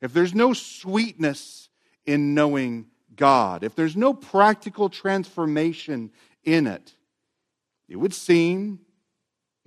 [0.00, 1.68] if there's no sweetness
[2.06, 6.10] in knowing God, if there's no practical transformation
[6.44, 6.94] in it.
[7.88, 8.80] It would seem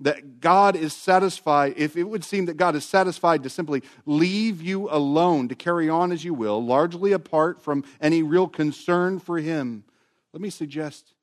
[0.00, 4.60] that God is satisfied, if it would seem that God is satisfied to simply leave
[4.60, 9.38] you alone to carry on as you will, largely apart from any real concern for
[9.38, 9.84] Him,
[10.32, 11.14] let me suggest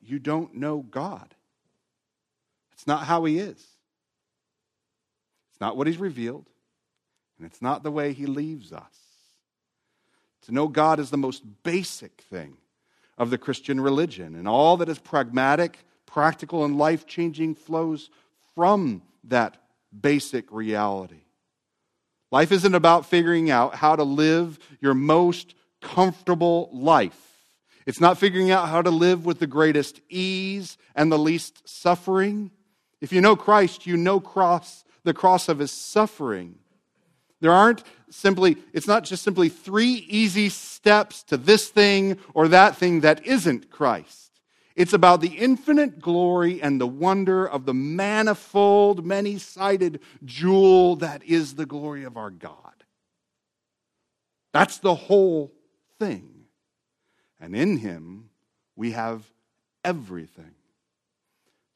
[0.00, 1.34] you don't know God.
[2.72, 3.64] It's not how He is,
[5.50, 6.50] it's not what He's revealed,
[7.38, 9.05] and it's not the way He leaves us.
[10.46, 12.56] To know God is the most basic thing
[13.18, 15.78] of the Christian religion, and all that is pragmatic
[16.16, 18.08] practical and life changing flows
[18.54, 19.58] from that
[20.00, 21.20] basic reality.
[22.30, 27.20] Life isn't about figuring out how to live your most comfortable life.
[27.84, 32.50] It's not figuring out how to live with the greatest ease and the least suffering.
[33.02, 36.60] If you know Christ, you know cross, the cross of his suffering.
[37.40, 42.76] There aren't simply, it's not just simply three easy steps to this thing or that
[42.76, 44.40] thing that isn't Christ.
[44.74, 51.24] It's about the infinite glory and the wonder of the manifold, many sided jewel that
[51.24, 52.84] is the glory of our God.
[54.52, 55.52] That's the whole
[55.98, 56.44] thing.
[57.40, 58.30] And in Him,
[58.76, 59.22] we have
[59.84, 60.54] everything.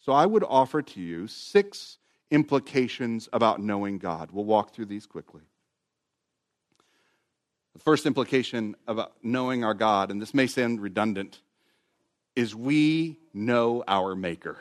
[0.00, 1.98] So I would offer to you six
[2.30, 4.30] implications about knowing God.
[4.30, 5.42] We'll walk through these quickly.
[7.74, 11.40] The first implication about uh, knowing our God, and this may sound redundant
[12.34, 14.58] is we know our Maker.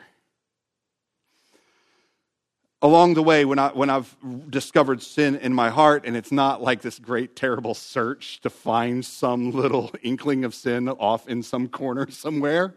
[2.81, 4.15] Along the way, when, I, when I've
[4.49, 9.03] discovered sin in my heart, and it's not like this great, terrible search to find
[9.03, 12.75] some little inkling of sin off in some corner somewhere,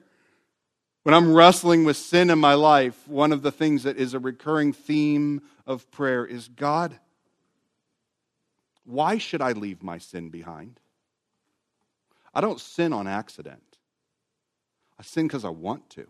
[1.04, 4.18] when I'm wrestling with sin in my life, one of the things that is a
[4.18, 6.98] recurring theme of prayer is God,
[8.84, 10.80] why should I leave my sin behind?
[12.34, 13.78] I don't sin on accident.
[14.98, 16.06] I sin because I want to.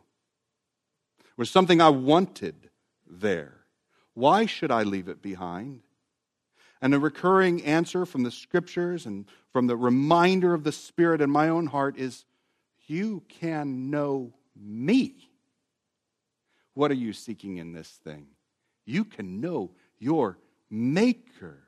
[1.36, 2.70] There's something I wanted
[3.08, 3.54] there.
[4.14, 5.80] Why should I leave it behind?
[6.80, 11.30] And a recurring answer from the scriptures and from the reminder of the Spirit in
[11.30, 12.24] my own heart is
[12.86, 15.30] you can know me.
[16.74, 18.26] What are you seeking in this thing?
[18.84, 20.38] You can know your
[20.70, 21.61] Maker.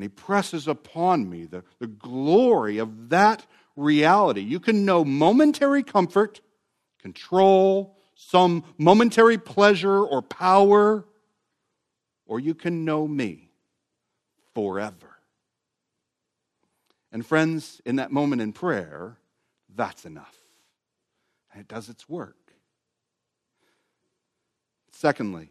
[0.00, 3.44] And he presses upon me the, the glory of that
[3.76, 4.40] reality.
[4.40, 6.40] You can know momentary comfort
[7.02, 11.04] control, some momentary pleasure or power,
[12.24, 13.50] or you can know me
[14.54, 15.18] forever.
[17.12, 19.18] And, friends, in that moment in prayer,
[19.76, 20.34] that's enough.
[21.52, 22.54] And it does its work.
[24.92, 25.50] Secondly,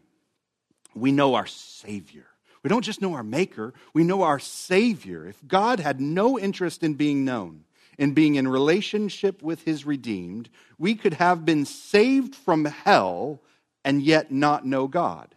[0.92, 2.26] we know our Savior.
[2.62, 5.26] We don't just know our Maker, we know our Savior.
[5.26, 7.64] If God had no interest in being known,
[7.98, 13.40] in being in relationship with his redeemed, we could have been saved from hell
[13.84, 15.34] and yet not know God.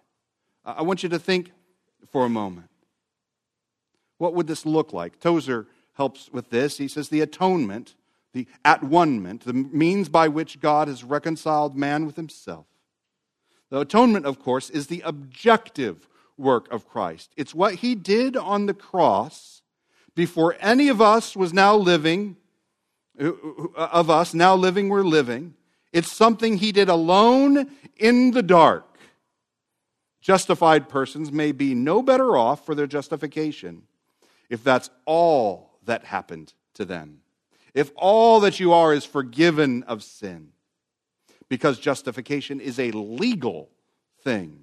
[0.65, 1.51] I want you to think
[2.09, 2.69] for a moment.
[4.17, 5.19] What would this look like?
[5.19, 6.77] Tozer helps with this.
[6.77, 7.95] He says the atonement,
[8.33, 12.65] the at one the means by which God has reconciled man with himself.
[13.69, 16.07] The atonement, of course, is the objective
[16.38, 17.32] work of Christ.
[17.38, 19.62] It's what he did on the cross
[20.15, 22.38] before any of us was now living
[23.19, 23.32] uh,
[23.76, 25.54] uh, of us now living, we're living.
[25.91, 28.86] It's something he did alone in the dark.
[30.22, 33.84] Justified persons may be no better off for their justification
[34.50, 37.19] if that's all that happened to them.
[37.74, 40.50] If all that you are is forgiven of sin,
[41.50, 43.69] because justification is a legal
[44.24, 44.62] thing.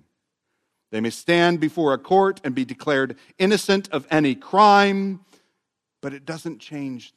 [0.91, 5.21] They may stand before a court and be declared innocent of any crime,
[6.01, 7.13] but it doesn't change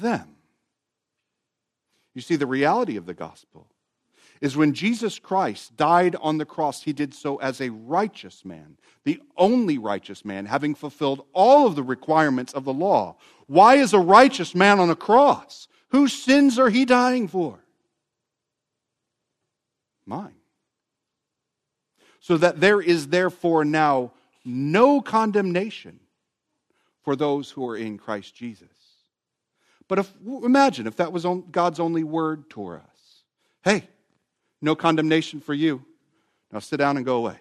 [0.00, 0.36] them.
[2.14, 3.68] You see, the reality of the gospel
[4.40, 8.78] is when Jesus Christ died on the cross, he did so as a righteous man,
[9.04, 13.16] the only righteous man, having fulfilled all of the requirements of the law.
[13.46, 15.68] Why is a righteous man on a cross?
[15.88, 17.58] Whose sins are he dying for?
[20.06, 20.37] Mine.
[22.28, 24.12] So that there is therefore now
[24.44, 25.98] no condemnation
[27.00, 28.68] for those who are in Christ Jesus.
[29.88, 32.82] But if, imagine if that was God's only word to us.
[33.64, 33.88] Hey,
[34.60, 35.82] no condemnation for you.
[36.52, 37.38] Now sit down and go away.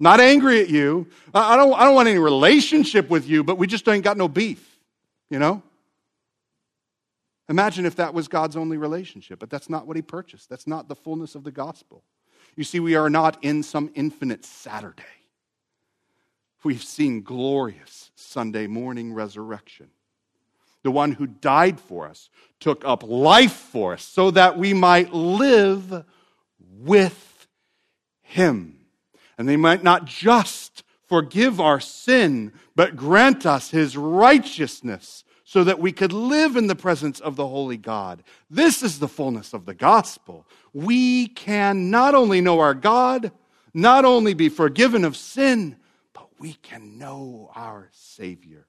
[0.00, 1.06] Not angry at you.
[1.32, 4.26] I don't, I don't want any relationship with you, but we just ain't got no
[4.26, 4.76] beef,
[5.30, 5.62] you know?
[7.48, 10.50] Imagine if that was God's only relationship, but that's not what he purchased.
[10.50, 12.02] That's not the fullness of the gospel.
[12.56, 15.02] You see, we are not in some infinite Saturday.
[16.62, 19.90] We've seen glorious Sunday morning resurrection.
[20.84, 22.28] the one who died for us,
[22.60, 26.04] took up life for us so that we might live
[26.78, 27.48] with
[28.20, 28.78] him.
[29.36, 35.78] And they might not just forgive our sin, but grant us his righteousness so that
[35.78, 38.24] we could live in the presence of the holy God.
[38.48, 40.46] This is the fullness of the gospel.
[40.72, 43.30] We can not only know our God,
[43.74, 45.76] not only be forgiven of sin,
[46.14, 48.66] but we can know our Savior.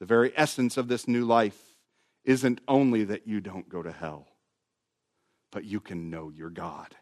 [0.00, 1.58] The very essence of this new life
[2.24, 4.28] isn't only that you don't go to hell,
[5.50, 6.94] but you can know your God.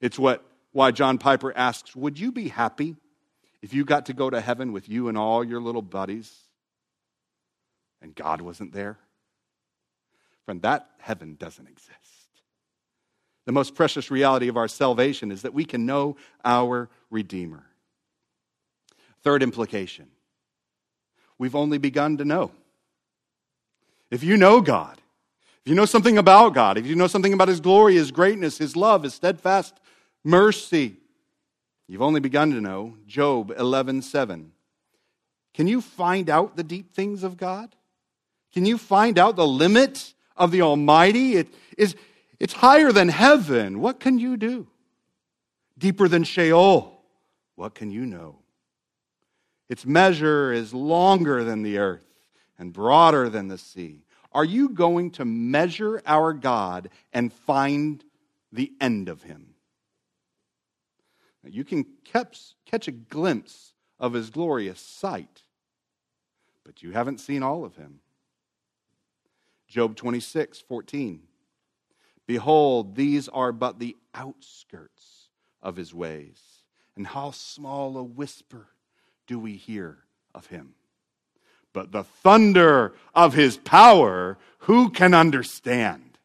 [0.00, 2.96] It's what why John Piper asks, Would you be happy
[3.62, 6.32] if you got to go to heaven with you and all your little buddies
[8.02, 8.98] and God wasn't there?
[10.44, 11.92] Friend, that heaven doesn't exist.
[13.46, 17.64] The most precious reality of our salvation is that we can know our Redeemer.
[19.22, 20.08] Third implication
[21.38, 22.52] we've only begun to know.
[24.10, 25.00] If you know God,
[25.64, 28.58] if you know something about God, if you know something about His glory, His greatness,
[28.58, 29.74] His love, His steadfast
[30.24, 30.96] mercy.
[31.92, 34.52] You've only begun to know Job 11:7.
[35.52, 37.76] Can you find out the deep things of God?
[38.50, 41.34] Can you find out the limit of the Almighty?
[41.34, 41.94] It is
[42.40, 43.78] it's higher than heaven.
[43.80, 44.68] What can you do?
[45.76, 46.98] Deeper than Sheol.
[47.56, 48.38] What can you know?
[49.68, 52.08] Its measure is longer than the earth
[52.58, 54.06] and broader than the sea.
[54.32, 58.02] Are you going to measure our God and find
[58.50, 59.51] the end of him?
[61.44, 65.42] You can catch a glimpse of his glorious sight,
[66.64, 68.00] but you haven't seen all of him.
[69.68, 71.22] Job 26, 14.
[72.26, 75.28] Behold, these are but the outskirts
[75.62, 76.40] of his ways,
[76.94, 78.68] and how small a whisper
[79.26, 79.98] do we hear
[80.34, 80.74] of him.
[81.72, 86.18] But the thunder of his power, who can understand?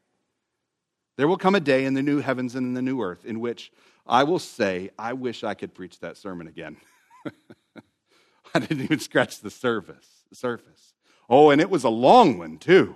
[1.16, 3.40] There will come a day in the new heavens and in the new earth in
[3.40, 3.72] which
[4.08, 6.78] I will say, I wish I could preach that sermon again.
[8.54, 10.08] I didn't even scratch the surface.
[10.34, 10.94] Surface.
[11.30, 12.96] Oh, and it was a long one too,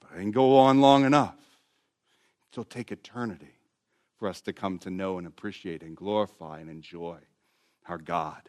[0.00, 1.36] but I didn't go on long enough.
[2.52, 3.54] It'll take eternity
[4.18, 7.18] for us to come to know and appreciate and glorify and enjoy
[7.88, 8.42] our God.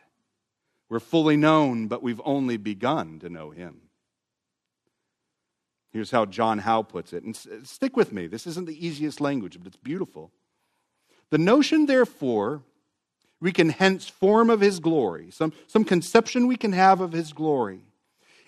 [0.89, 3.81] We're fully known, but we've only begun to know Him.
[5.91, 7.23] Here's how John Howe puts it.
[7.23, 7.35] And
[7.65, 8.27] stick with me.
[8.27, 10.31] This isn't the easiest language, but it's beautiful.
[11.31, 12.61] The notion, therefore,
[13.39, 17.33] we can hence form of his glory, some, some conception we can have of his
[17.33, 17.81] glory,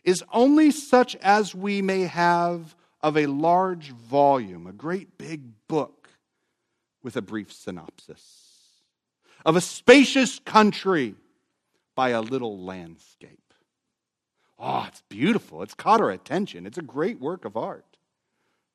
[0.03, 6.09] is only such as we may have of a large volume, a great big book
[7.01, 8.21] with a brief synopsis,
[9.45, 11.15] of a spacious country
[11.95, 13.39] by a little landscape.
[14.59, 15.63] Oh, it's beautiful.
[15.63, 16.65] It's caught our attention.
[16.65, 17.85] It's a great work of art.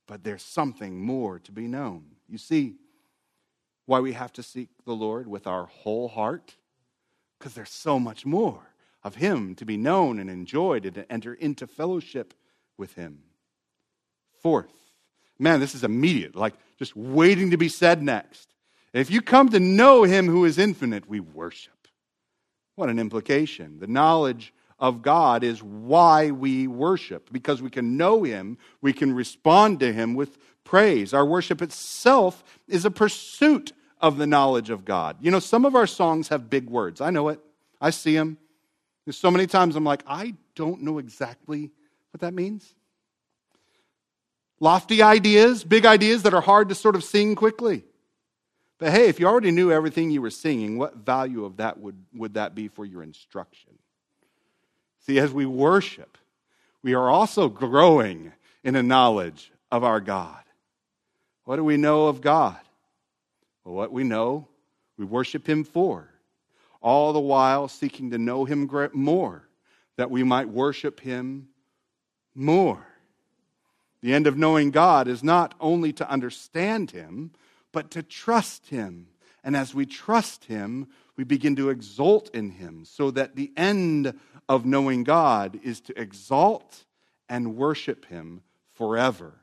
[0.07, 2.05] But there's something more to be known.
[2.29, 2.75] You see,
[3.89, 6.57] why we have to seek the Lord with our whole heart?
[7.39, 11.33] Because there's so much more of Him to be known and enjoyed and to enter
[11.33, 12.35] into fellowship
[12.77, 13.21] with Him.
[14.43, 14.75] Fourth,
[15.39, 18.53] man, this is immediate, like just waiting to be said next.
[18.93, 21.89] If you come to know Him who is infinite, we worship.
[22.75, 23.79] What an implication.
[23.79, 29.15] The knowledge of God is why we worship, because we can know Him, we can
[29.15, 31.15] respond to Him with praise.
[31.15, 35.17] Our worship itself is a pursuit of the knowledge of God.
[35.21, 37.01] You know, some of our songs have big words.
[37.01, 37.41] I know it,
[37.81, 38.39] I see them.
[39.05, 41.71] There's so many times I'm like, I don't know exactly
[42.13, 42.75] what that means.
[44.61, 47.85] Lofty ideas, big ideas that are hard to sort of sing quickly.
[48.79, 51.97] But hey, if you already knew everything you were singing, what value of that would,
[52.15, 53.73] would that be for your instruction?
[55.07, 56.19] See, as we worship,
[56.83, 58.33] we are also growing
[58.63, 60.43] in a knowledge of our God.
[61.45, 62.59] What do we know of God?
[63.69, 64.49] What we know,
[64.97, 66.09] we worship Him for,
[66.81, 69.47] all the while seeking to know Him more,
[69.97, 71.49] that we might worship Him
[72.35, 72.87] more.
[74.01, 77.33] The end of knowing God is not only to understand Him,
[77.71, 79.09] but to trust Him.
[79.45, 84.19] And as we trust Him, we begin to exult in Him, so that the end
[84.49, 86.85] of knowing God is to exalt
[87.29, 88.41] and worship Him
[88.73, 89.35] forever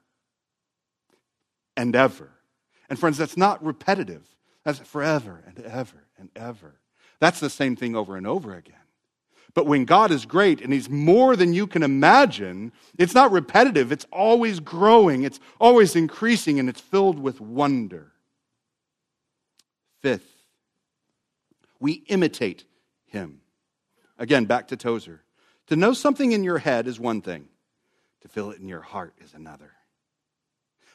[1.78, 2.32] and ever.
[2.90, 4.24] And friends, that's not repetitive.
[4.64, 6.76] That's forever and ever and ever.
[7.20, 8.76] That's the same thing over and over again.
[9.54, 13.92] But when God is great and He's more than you can imagine, it's not repetitive.
[13.92, 18.12] It's always growing, it's always increasing, and it's filled with wonder.
[20.02, 20.30] Fifth,
[21.80, 22.66] we imitate
[23.08, 23.40] Him.
[24.20, 25.22] Again, back to Tozer.
[25.68, 27.48] To know something in your head is one thing,
[28.22, 29.72] to feel it in your heart is another.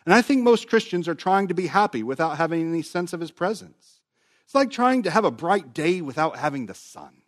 [0.05, 3.21] And I think most Christians are trying to be happy without having any sense of
[3.21, 4.01] his presence.
[4.45, 7.23] It's like trying to have a bright day without having the sun.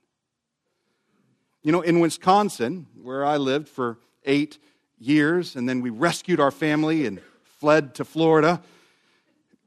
[1.63, 4.59] You know, in Wisconsin, where I lived for eight
[4.99, 8.61] years, and then we rescued our family and fled to Florida,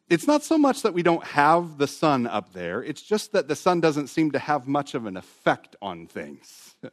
[0.09, 3.47] it's not so much that we don't have the sun up there, it's just that
[3.47, 6.75] the sun doesn't seem to have much of an effect on things.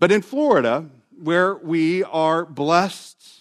[0.00, 0.88] But in Florida,
[1.20, 3.37] where we are blessed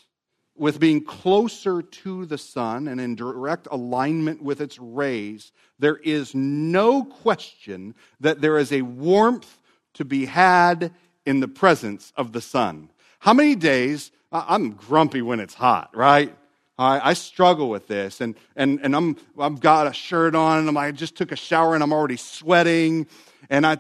[0.58, 6.34] with being closer to the sun and in direct alignment with its rays, there is
[6.34, 9.60] no question that there is a warmth
[9.94, 10.92] to be had
[11.26, 12.90] in the presence of the sun.
[13.20, 14.12] How many days?
[14.32, 16.36] I'm grumpy when it's hot, right?
[16.80, 20.78] I, I struggle with this, and, and, and I'm, I've got a shirt on, and
[20.78, 23.08] I just took a shower, and I'm already sweating,
[23.50, 23.80] and I'm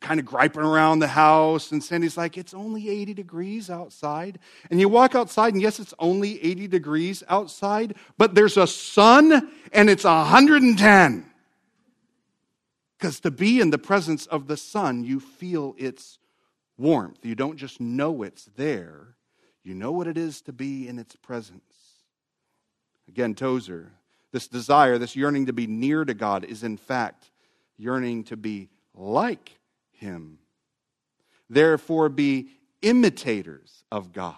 [0.00, 1.70] kind of griping around the house.
[1.70, 4.38] And Sandy's like, It's only 80 degrees outside.
[4.70, 9.50] And you walk outside, and yes, it's only 80 degrees outside, but there's a sun,
[9.72, 11.30] and it's 110.
[12.98, 16.18] Because to be in the presence of the sun, you feel its
[16.78, 17.18] warmth.
[17.22, 19.14] You don't just know it's there,
[19.62, 21.62] you know what it is to be in its presence.
[23.08, 23.92] Again, Tozer,
[24.32, 27.30] this desire, this yearning to be near to God is in fact
[27.76, 29.58] yearning to be like
[29.92, 30.38] Him.
[31.48, 32.48] Therefore, be
[32.82, 34.34] imitators of God.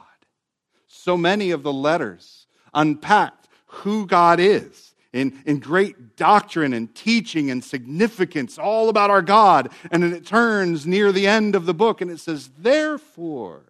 [0.87, 7.51] So many of the letters unpacked who God is in, in great doctrine and teaching
[7.51, 9.71] and significance, all about our God.
[9.91, 13.63] And then it turns near the end of the book and it says, Therefore,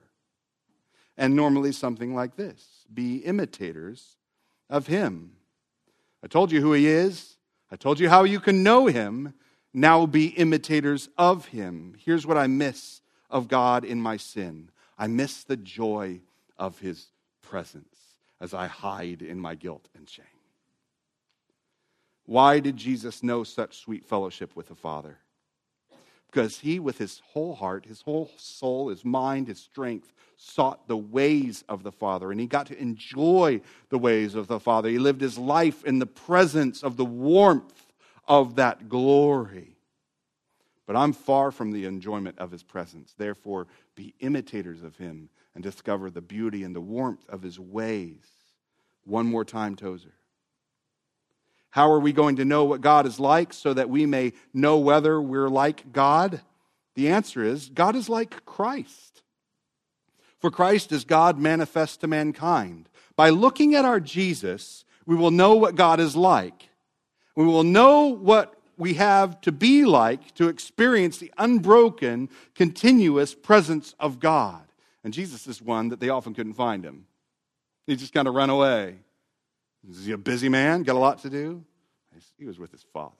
[1.17, 4.16] and normally something like this be imitators
[4.69, 5.33] of him.
[6.23, 7.37] I told you who he is.
[7.71, 9.35] I told you how you can know him.
[9.73, 11.95] Now be imitators of him.
[11.99, 16.21] Here's what I miss of God in my sin I miss the joy
[16.57, 17.09] of his
[17.43, 17.97] presence
[18.41, 20.25] as I hide in my guilt and shame.
[22.25, 25.19] Why did Jesus know such sweet fellowship with the Father?
[26.37, 30.95] Because he, with his whole heart, his whole soul, his mind, his strength, sought the
[30.95, 34.91] ways of the Father, and he got to enjoy the ways of the Father.
[34.91, 37.87] He lived his life in the presence of the warmth
[38.29, 39.79] of that glory.
[40.87, 43.15] But I'm far from the enjoyment of his presence.
[43.17, 48.27] Therefore, be imitators of him and discover the beauty and the warmth of his ways.
[49.05, 50.13] One more time, Tozer.
[51.77, 54.79] How are we going to know what God is like so that we may know
[54.79, 56.41] whether we're like God?
[56.95, 59.21] The answer is God is like Christ.
[60.41, 62.89] For Christ is God manifest to mankind.
[63.15, 66.71] By looking at our Jesus, we will know what God is like.
[67.37, 73.95] We will know what we have to be like to experience the unbroken, continuous presence
[74.01, 74.63] of God.
[75.05, 77.05] And Jesus is one that they often couldn't find him.
[77.87, 79.01] He just kind of run away.
[79.89, 80.83] Is he a busy man?
[80.83, 81.65] Got a lot to do?
[82.39, 83.15] He was with his Father.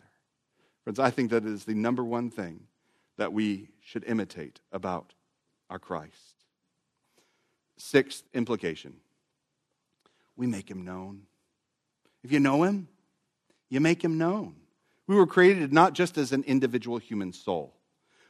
[0.85, 2.61] Friends, I think that is the number one thing
[3.19, 5.15] that we should imitate about
[5.69, 6.45] our Christ.
[7.77, 8.95] Sixth implication
[10.37, 11.23] we make him known.
[12.23, 12.89] If you know him,
[13.71, 14.57] you make him known.
[15.07, 17.75] We were created not just as an individual human soul,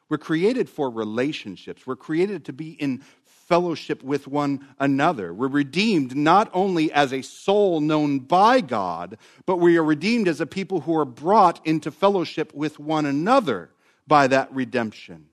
[0.09, 1.84] we're created for relationships.
[1.84, 3.03] We're created to be in
[3.47, 5.32] fellowship with one another.
[5.32, 10.40] We're redeemed not only as a soul known by God, but we are redeemed as
[10.40, 13.70] a people who are brought into fellowship with one another
[14.07, 15.26] by that redemption.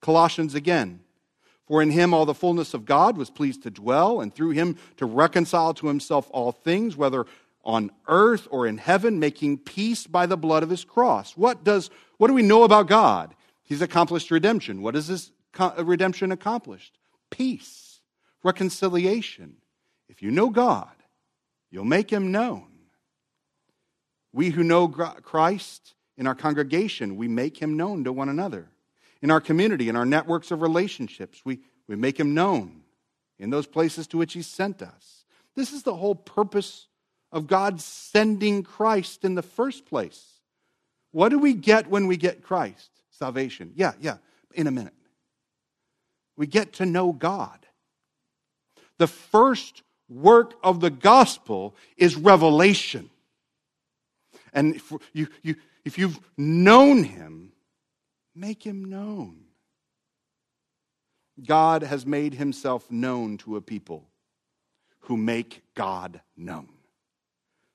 [0.00, 1.00] Colossians again
[1.66, 4.76] for in him all the fullness of God was pleased to dwell, and through him
[4.98, 7.26] to reconcile to himself all things, whether
[7.64, 11.36] on earth or in heaven, making peace by the blood of his cross.
[11.36, 13.34] What, does, what do we know about God?
[13.64, 14.80] He's accomplished redemption.
[14.80, 15.32] What is this
[15.78, 16.96] redemption accomplished?
[17.30, 18.00] Peace,
[18.42, 19.56] reconciliation.
[20.08, 20.94] If you know God,
[21.70, 22.68] you'll make him known.
[24.32, 28.68] We who know Christ in our congregation, we make him known to one another
[29.22, 31.42] in our community, in our networks of relationships.
[31.44, 32.82] We, we make him known
[33.38, 35.24] in those places to which he sent us.
[35.54, 36.86] This is the whole purpose
[37.32, 40.40] of God sending Christ in the first place.
[41.12, 42.90] What do we get when we get Christ?
[43.10, 43.72] Salvation.
[43.74, 44.18] Yeah, yeah,
[44.54, 44.92] in a minute.
[46.36, 47.58] We get to know God.
[48.98, 53.10] The first work of the gospel is revelation.
[54.52, 57.52] And if, you, you, if you've known him,
[58.36, 59.38] Make him known.
[61.42, 64.06] God has made himself known to a people
[65.00, 66.68] who make God known.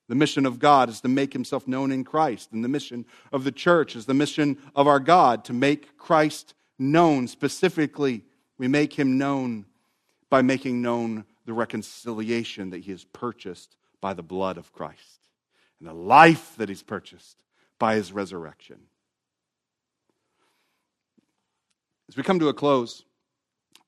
[0.08, 3.42] The mission of God is to make himself known in Christ, and the mission of
[3.42, 8.22] the church is the mission of our God to make Christ known specifically
[8.62, 9.66] We make him known
[10.30, 15.26] by making known the reconciliation that he has purchased by the blood of Christ
[15.80, 17.38] and the life that he's purchased
[17.80, 18.78] by his resurrection.
[22.08, 23.02] As we come to a close,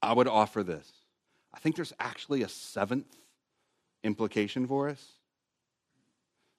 [0.02, 0.90] I would offer this.
[1.52, 3.16] I think there's actually a seventh
[4.02, 5.06] implication for us.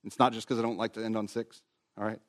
[0.05, 1.61] It's not just because I don't like to end on six,
[1.97, 2.21] all right?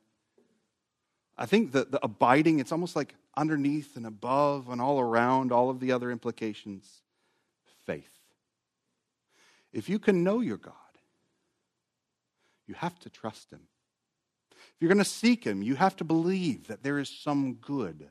[1.39, 5.69] I think that the abiding, it's almost like underneath and above and all around all
[5.69, 7.03] of the other implications
[7.85, 8.11] faith.
[9.73, 10.73] If you can know your God,
[12.67, 13.61] you have to trust Him.
[14.51, 18.09] If you're going to seek Him, you have to believe that there is some good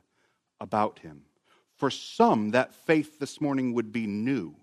[0.60, 1.22] about Him.
[1.76, 4.56] For some, that faith this morning would be new.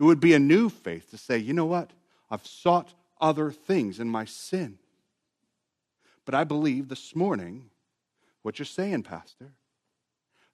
[0.00, 1.90] It would be a new faith to say, you know what?
[2.30, 4.78] I've sought other things in my sin.
[6.24, 7.70] But I believe this morning
[8.42, 9.52] what you're saying, Pastor,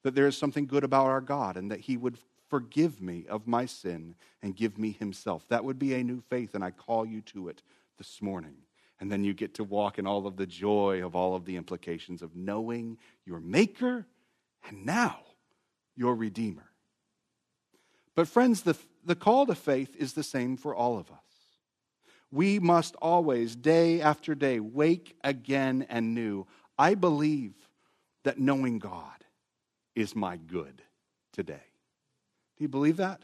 [0.02, 2.18] that there is something good about our God and that He would
[2.48, 5.46] forgive me of my sin and give me Himself.
[5.48, 7.62] That would be a new faith, and I call you to it
[7.98, 8.56] this morning.
[8.98, 11.56] And then you get to walk in all of the joy of all of the
[11.56, 14.06] implications of knowing your Maker
[14.68, 15.20] and now
[15.96, 16.70] your Redeemer.
[18.14, 21.30] But, friends, the, the call to faith is the same for all of us.
[22.33, 26.47] We must always, day after day, wake again and new.
[26.78, 27.55] I believe
[28.24, 29.24] that knowing God
[29.95, 30.83] is my good
[31.33, 31.62] today.
[32.57, 33.22] Do you believe that?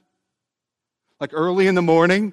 [1.21, 2.33] Like early in the morning,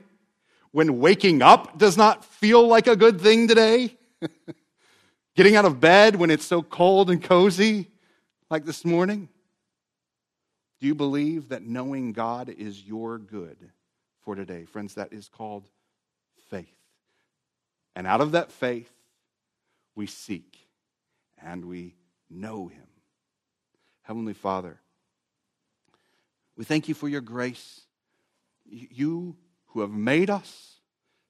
[0.71, 3.95] when waking up does not feel like a good thing today?
[5.35, 7.87] Getting out of bed when it's so cold and cozy,
[8.49, 9.29] like this morning?
[10.79, 13.57] Do you believe that knowing God is your good
[14.21, 14.65] for today?
[14.65, 15.67] Friends, that is called.
[17.95, 18.91] And out of that faith,
[19.95, 20.67] we seek
[21.41, 21.95] and we
[22.29, 22.87] know him.
[24.03, 24.79] Heavenly Father,
[26.57, 27.81] we thank you for your grace.
[28.65, 29.35] You
[29.67, 30.75] who have made us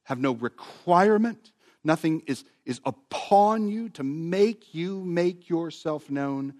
[0.03, 1.51] have no requirement,
[1.83, 6.53] nothing is, is upon you to make you make yourself known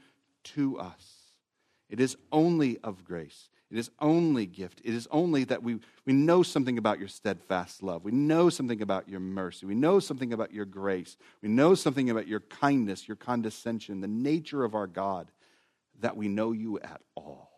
[0.44, 1.24] to us.
[1.90, 3.50] It is only of grace.
[3.74, 4.82] It is only gift.
[4.84, 8.04] It is only that we, we know something about your steadfast love.
[8.04, 9.66] We know something about your mercy.
[9.66, 11.18] We know something about your grace.
[11.42, 15.32] We know something about your kindness, your condescension, the nature of our God,
[16.02, 17.50] that we know you at all.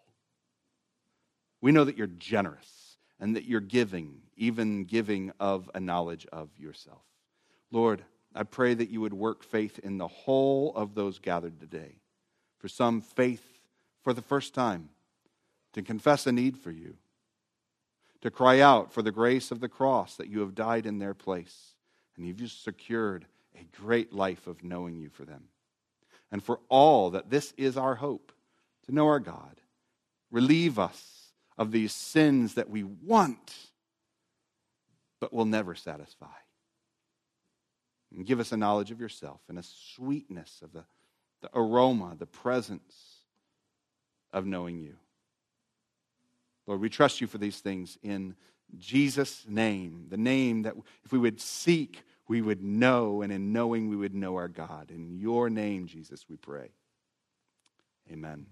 [1.59, 6.47] We know that you're generous and that you're giving, even giving of a knowledge of
[6.57, 7.03] yourself.
[7.72, 11.97] Lord, I pray that you would work faith in the whole of those gathered today.
[12.59, 13.45] For some, faith
[14.01, 14.91] for the first time
[15.76, 16.96] to confess a need for you,
[18.22, 21.14] to cry out for the grace of the cross that you have died in their
[21.14, 21.74] place,
[22.16, 23.26] and you've just secured
[23.60, 25.44] a great life of knowing you for them.
[26.32, 28.32] And for all that this is our hope
[28.86, 29.60] to know our God,
[30.32, 33.54] relieve us of these sins that we want
[35.20, 36.28] but will never satisfy.
[38.16, 40.86] And give us a knowledge of yourself and a sweetness of the,
[41.42, 43.18] the aroma, the presence
[44.32, 44.96] of knowing you.
[46.68, 48.36] Lord, we trust you for these things in
[48.78, 53.89] Jesus' name, the name that if we would seek, we would know, and in knowing,
[53.89, 54.89] we would know our God.
[54.89, 56.72] In your name, Jesus, we pray.
[58.11, 58.47] Amen.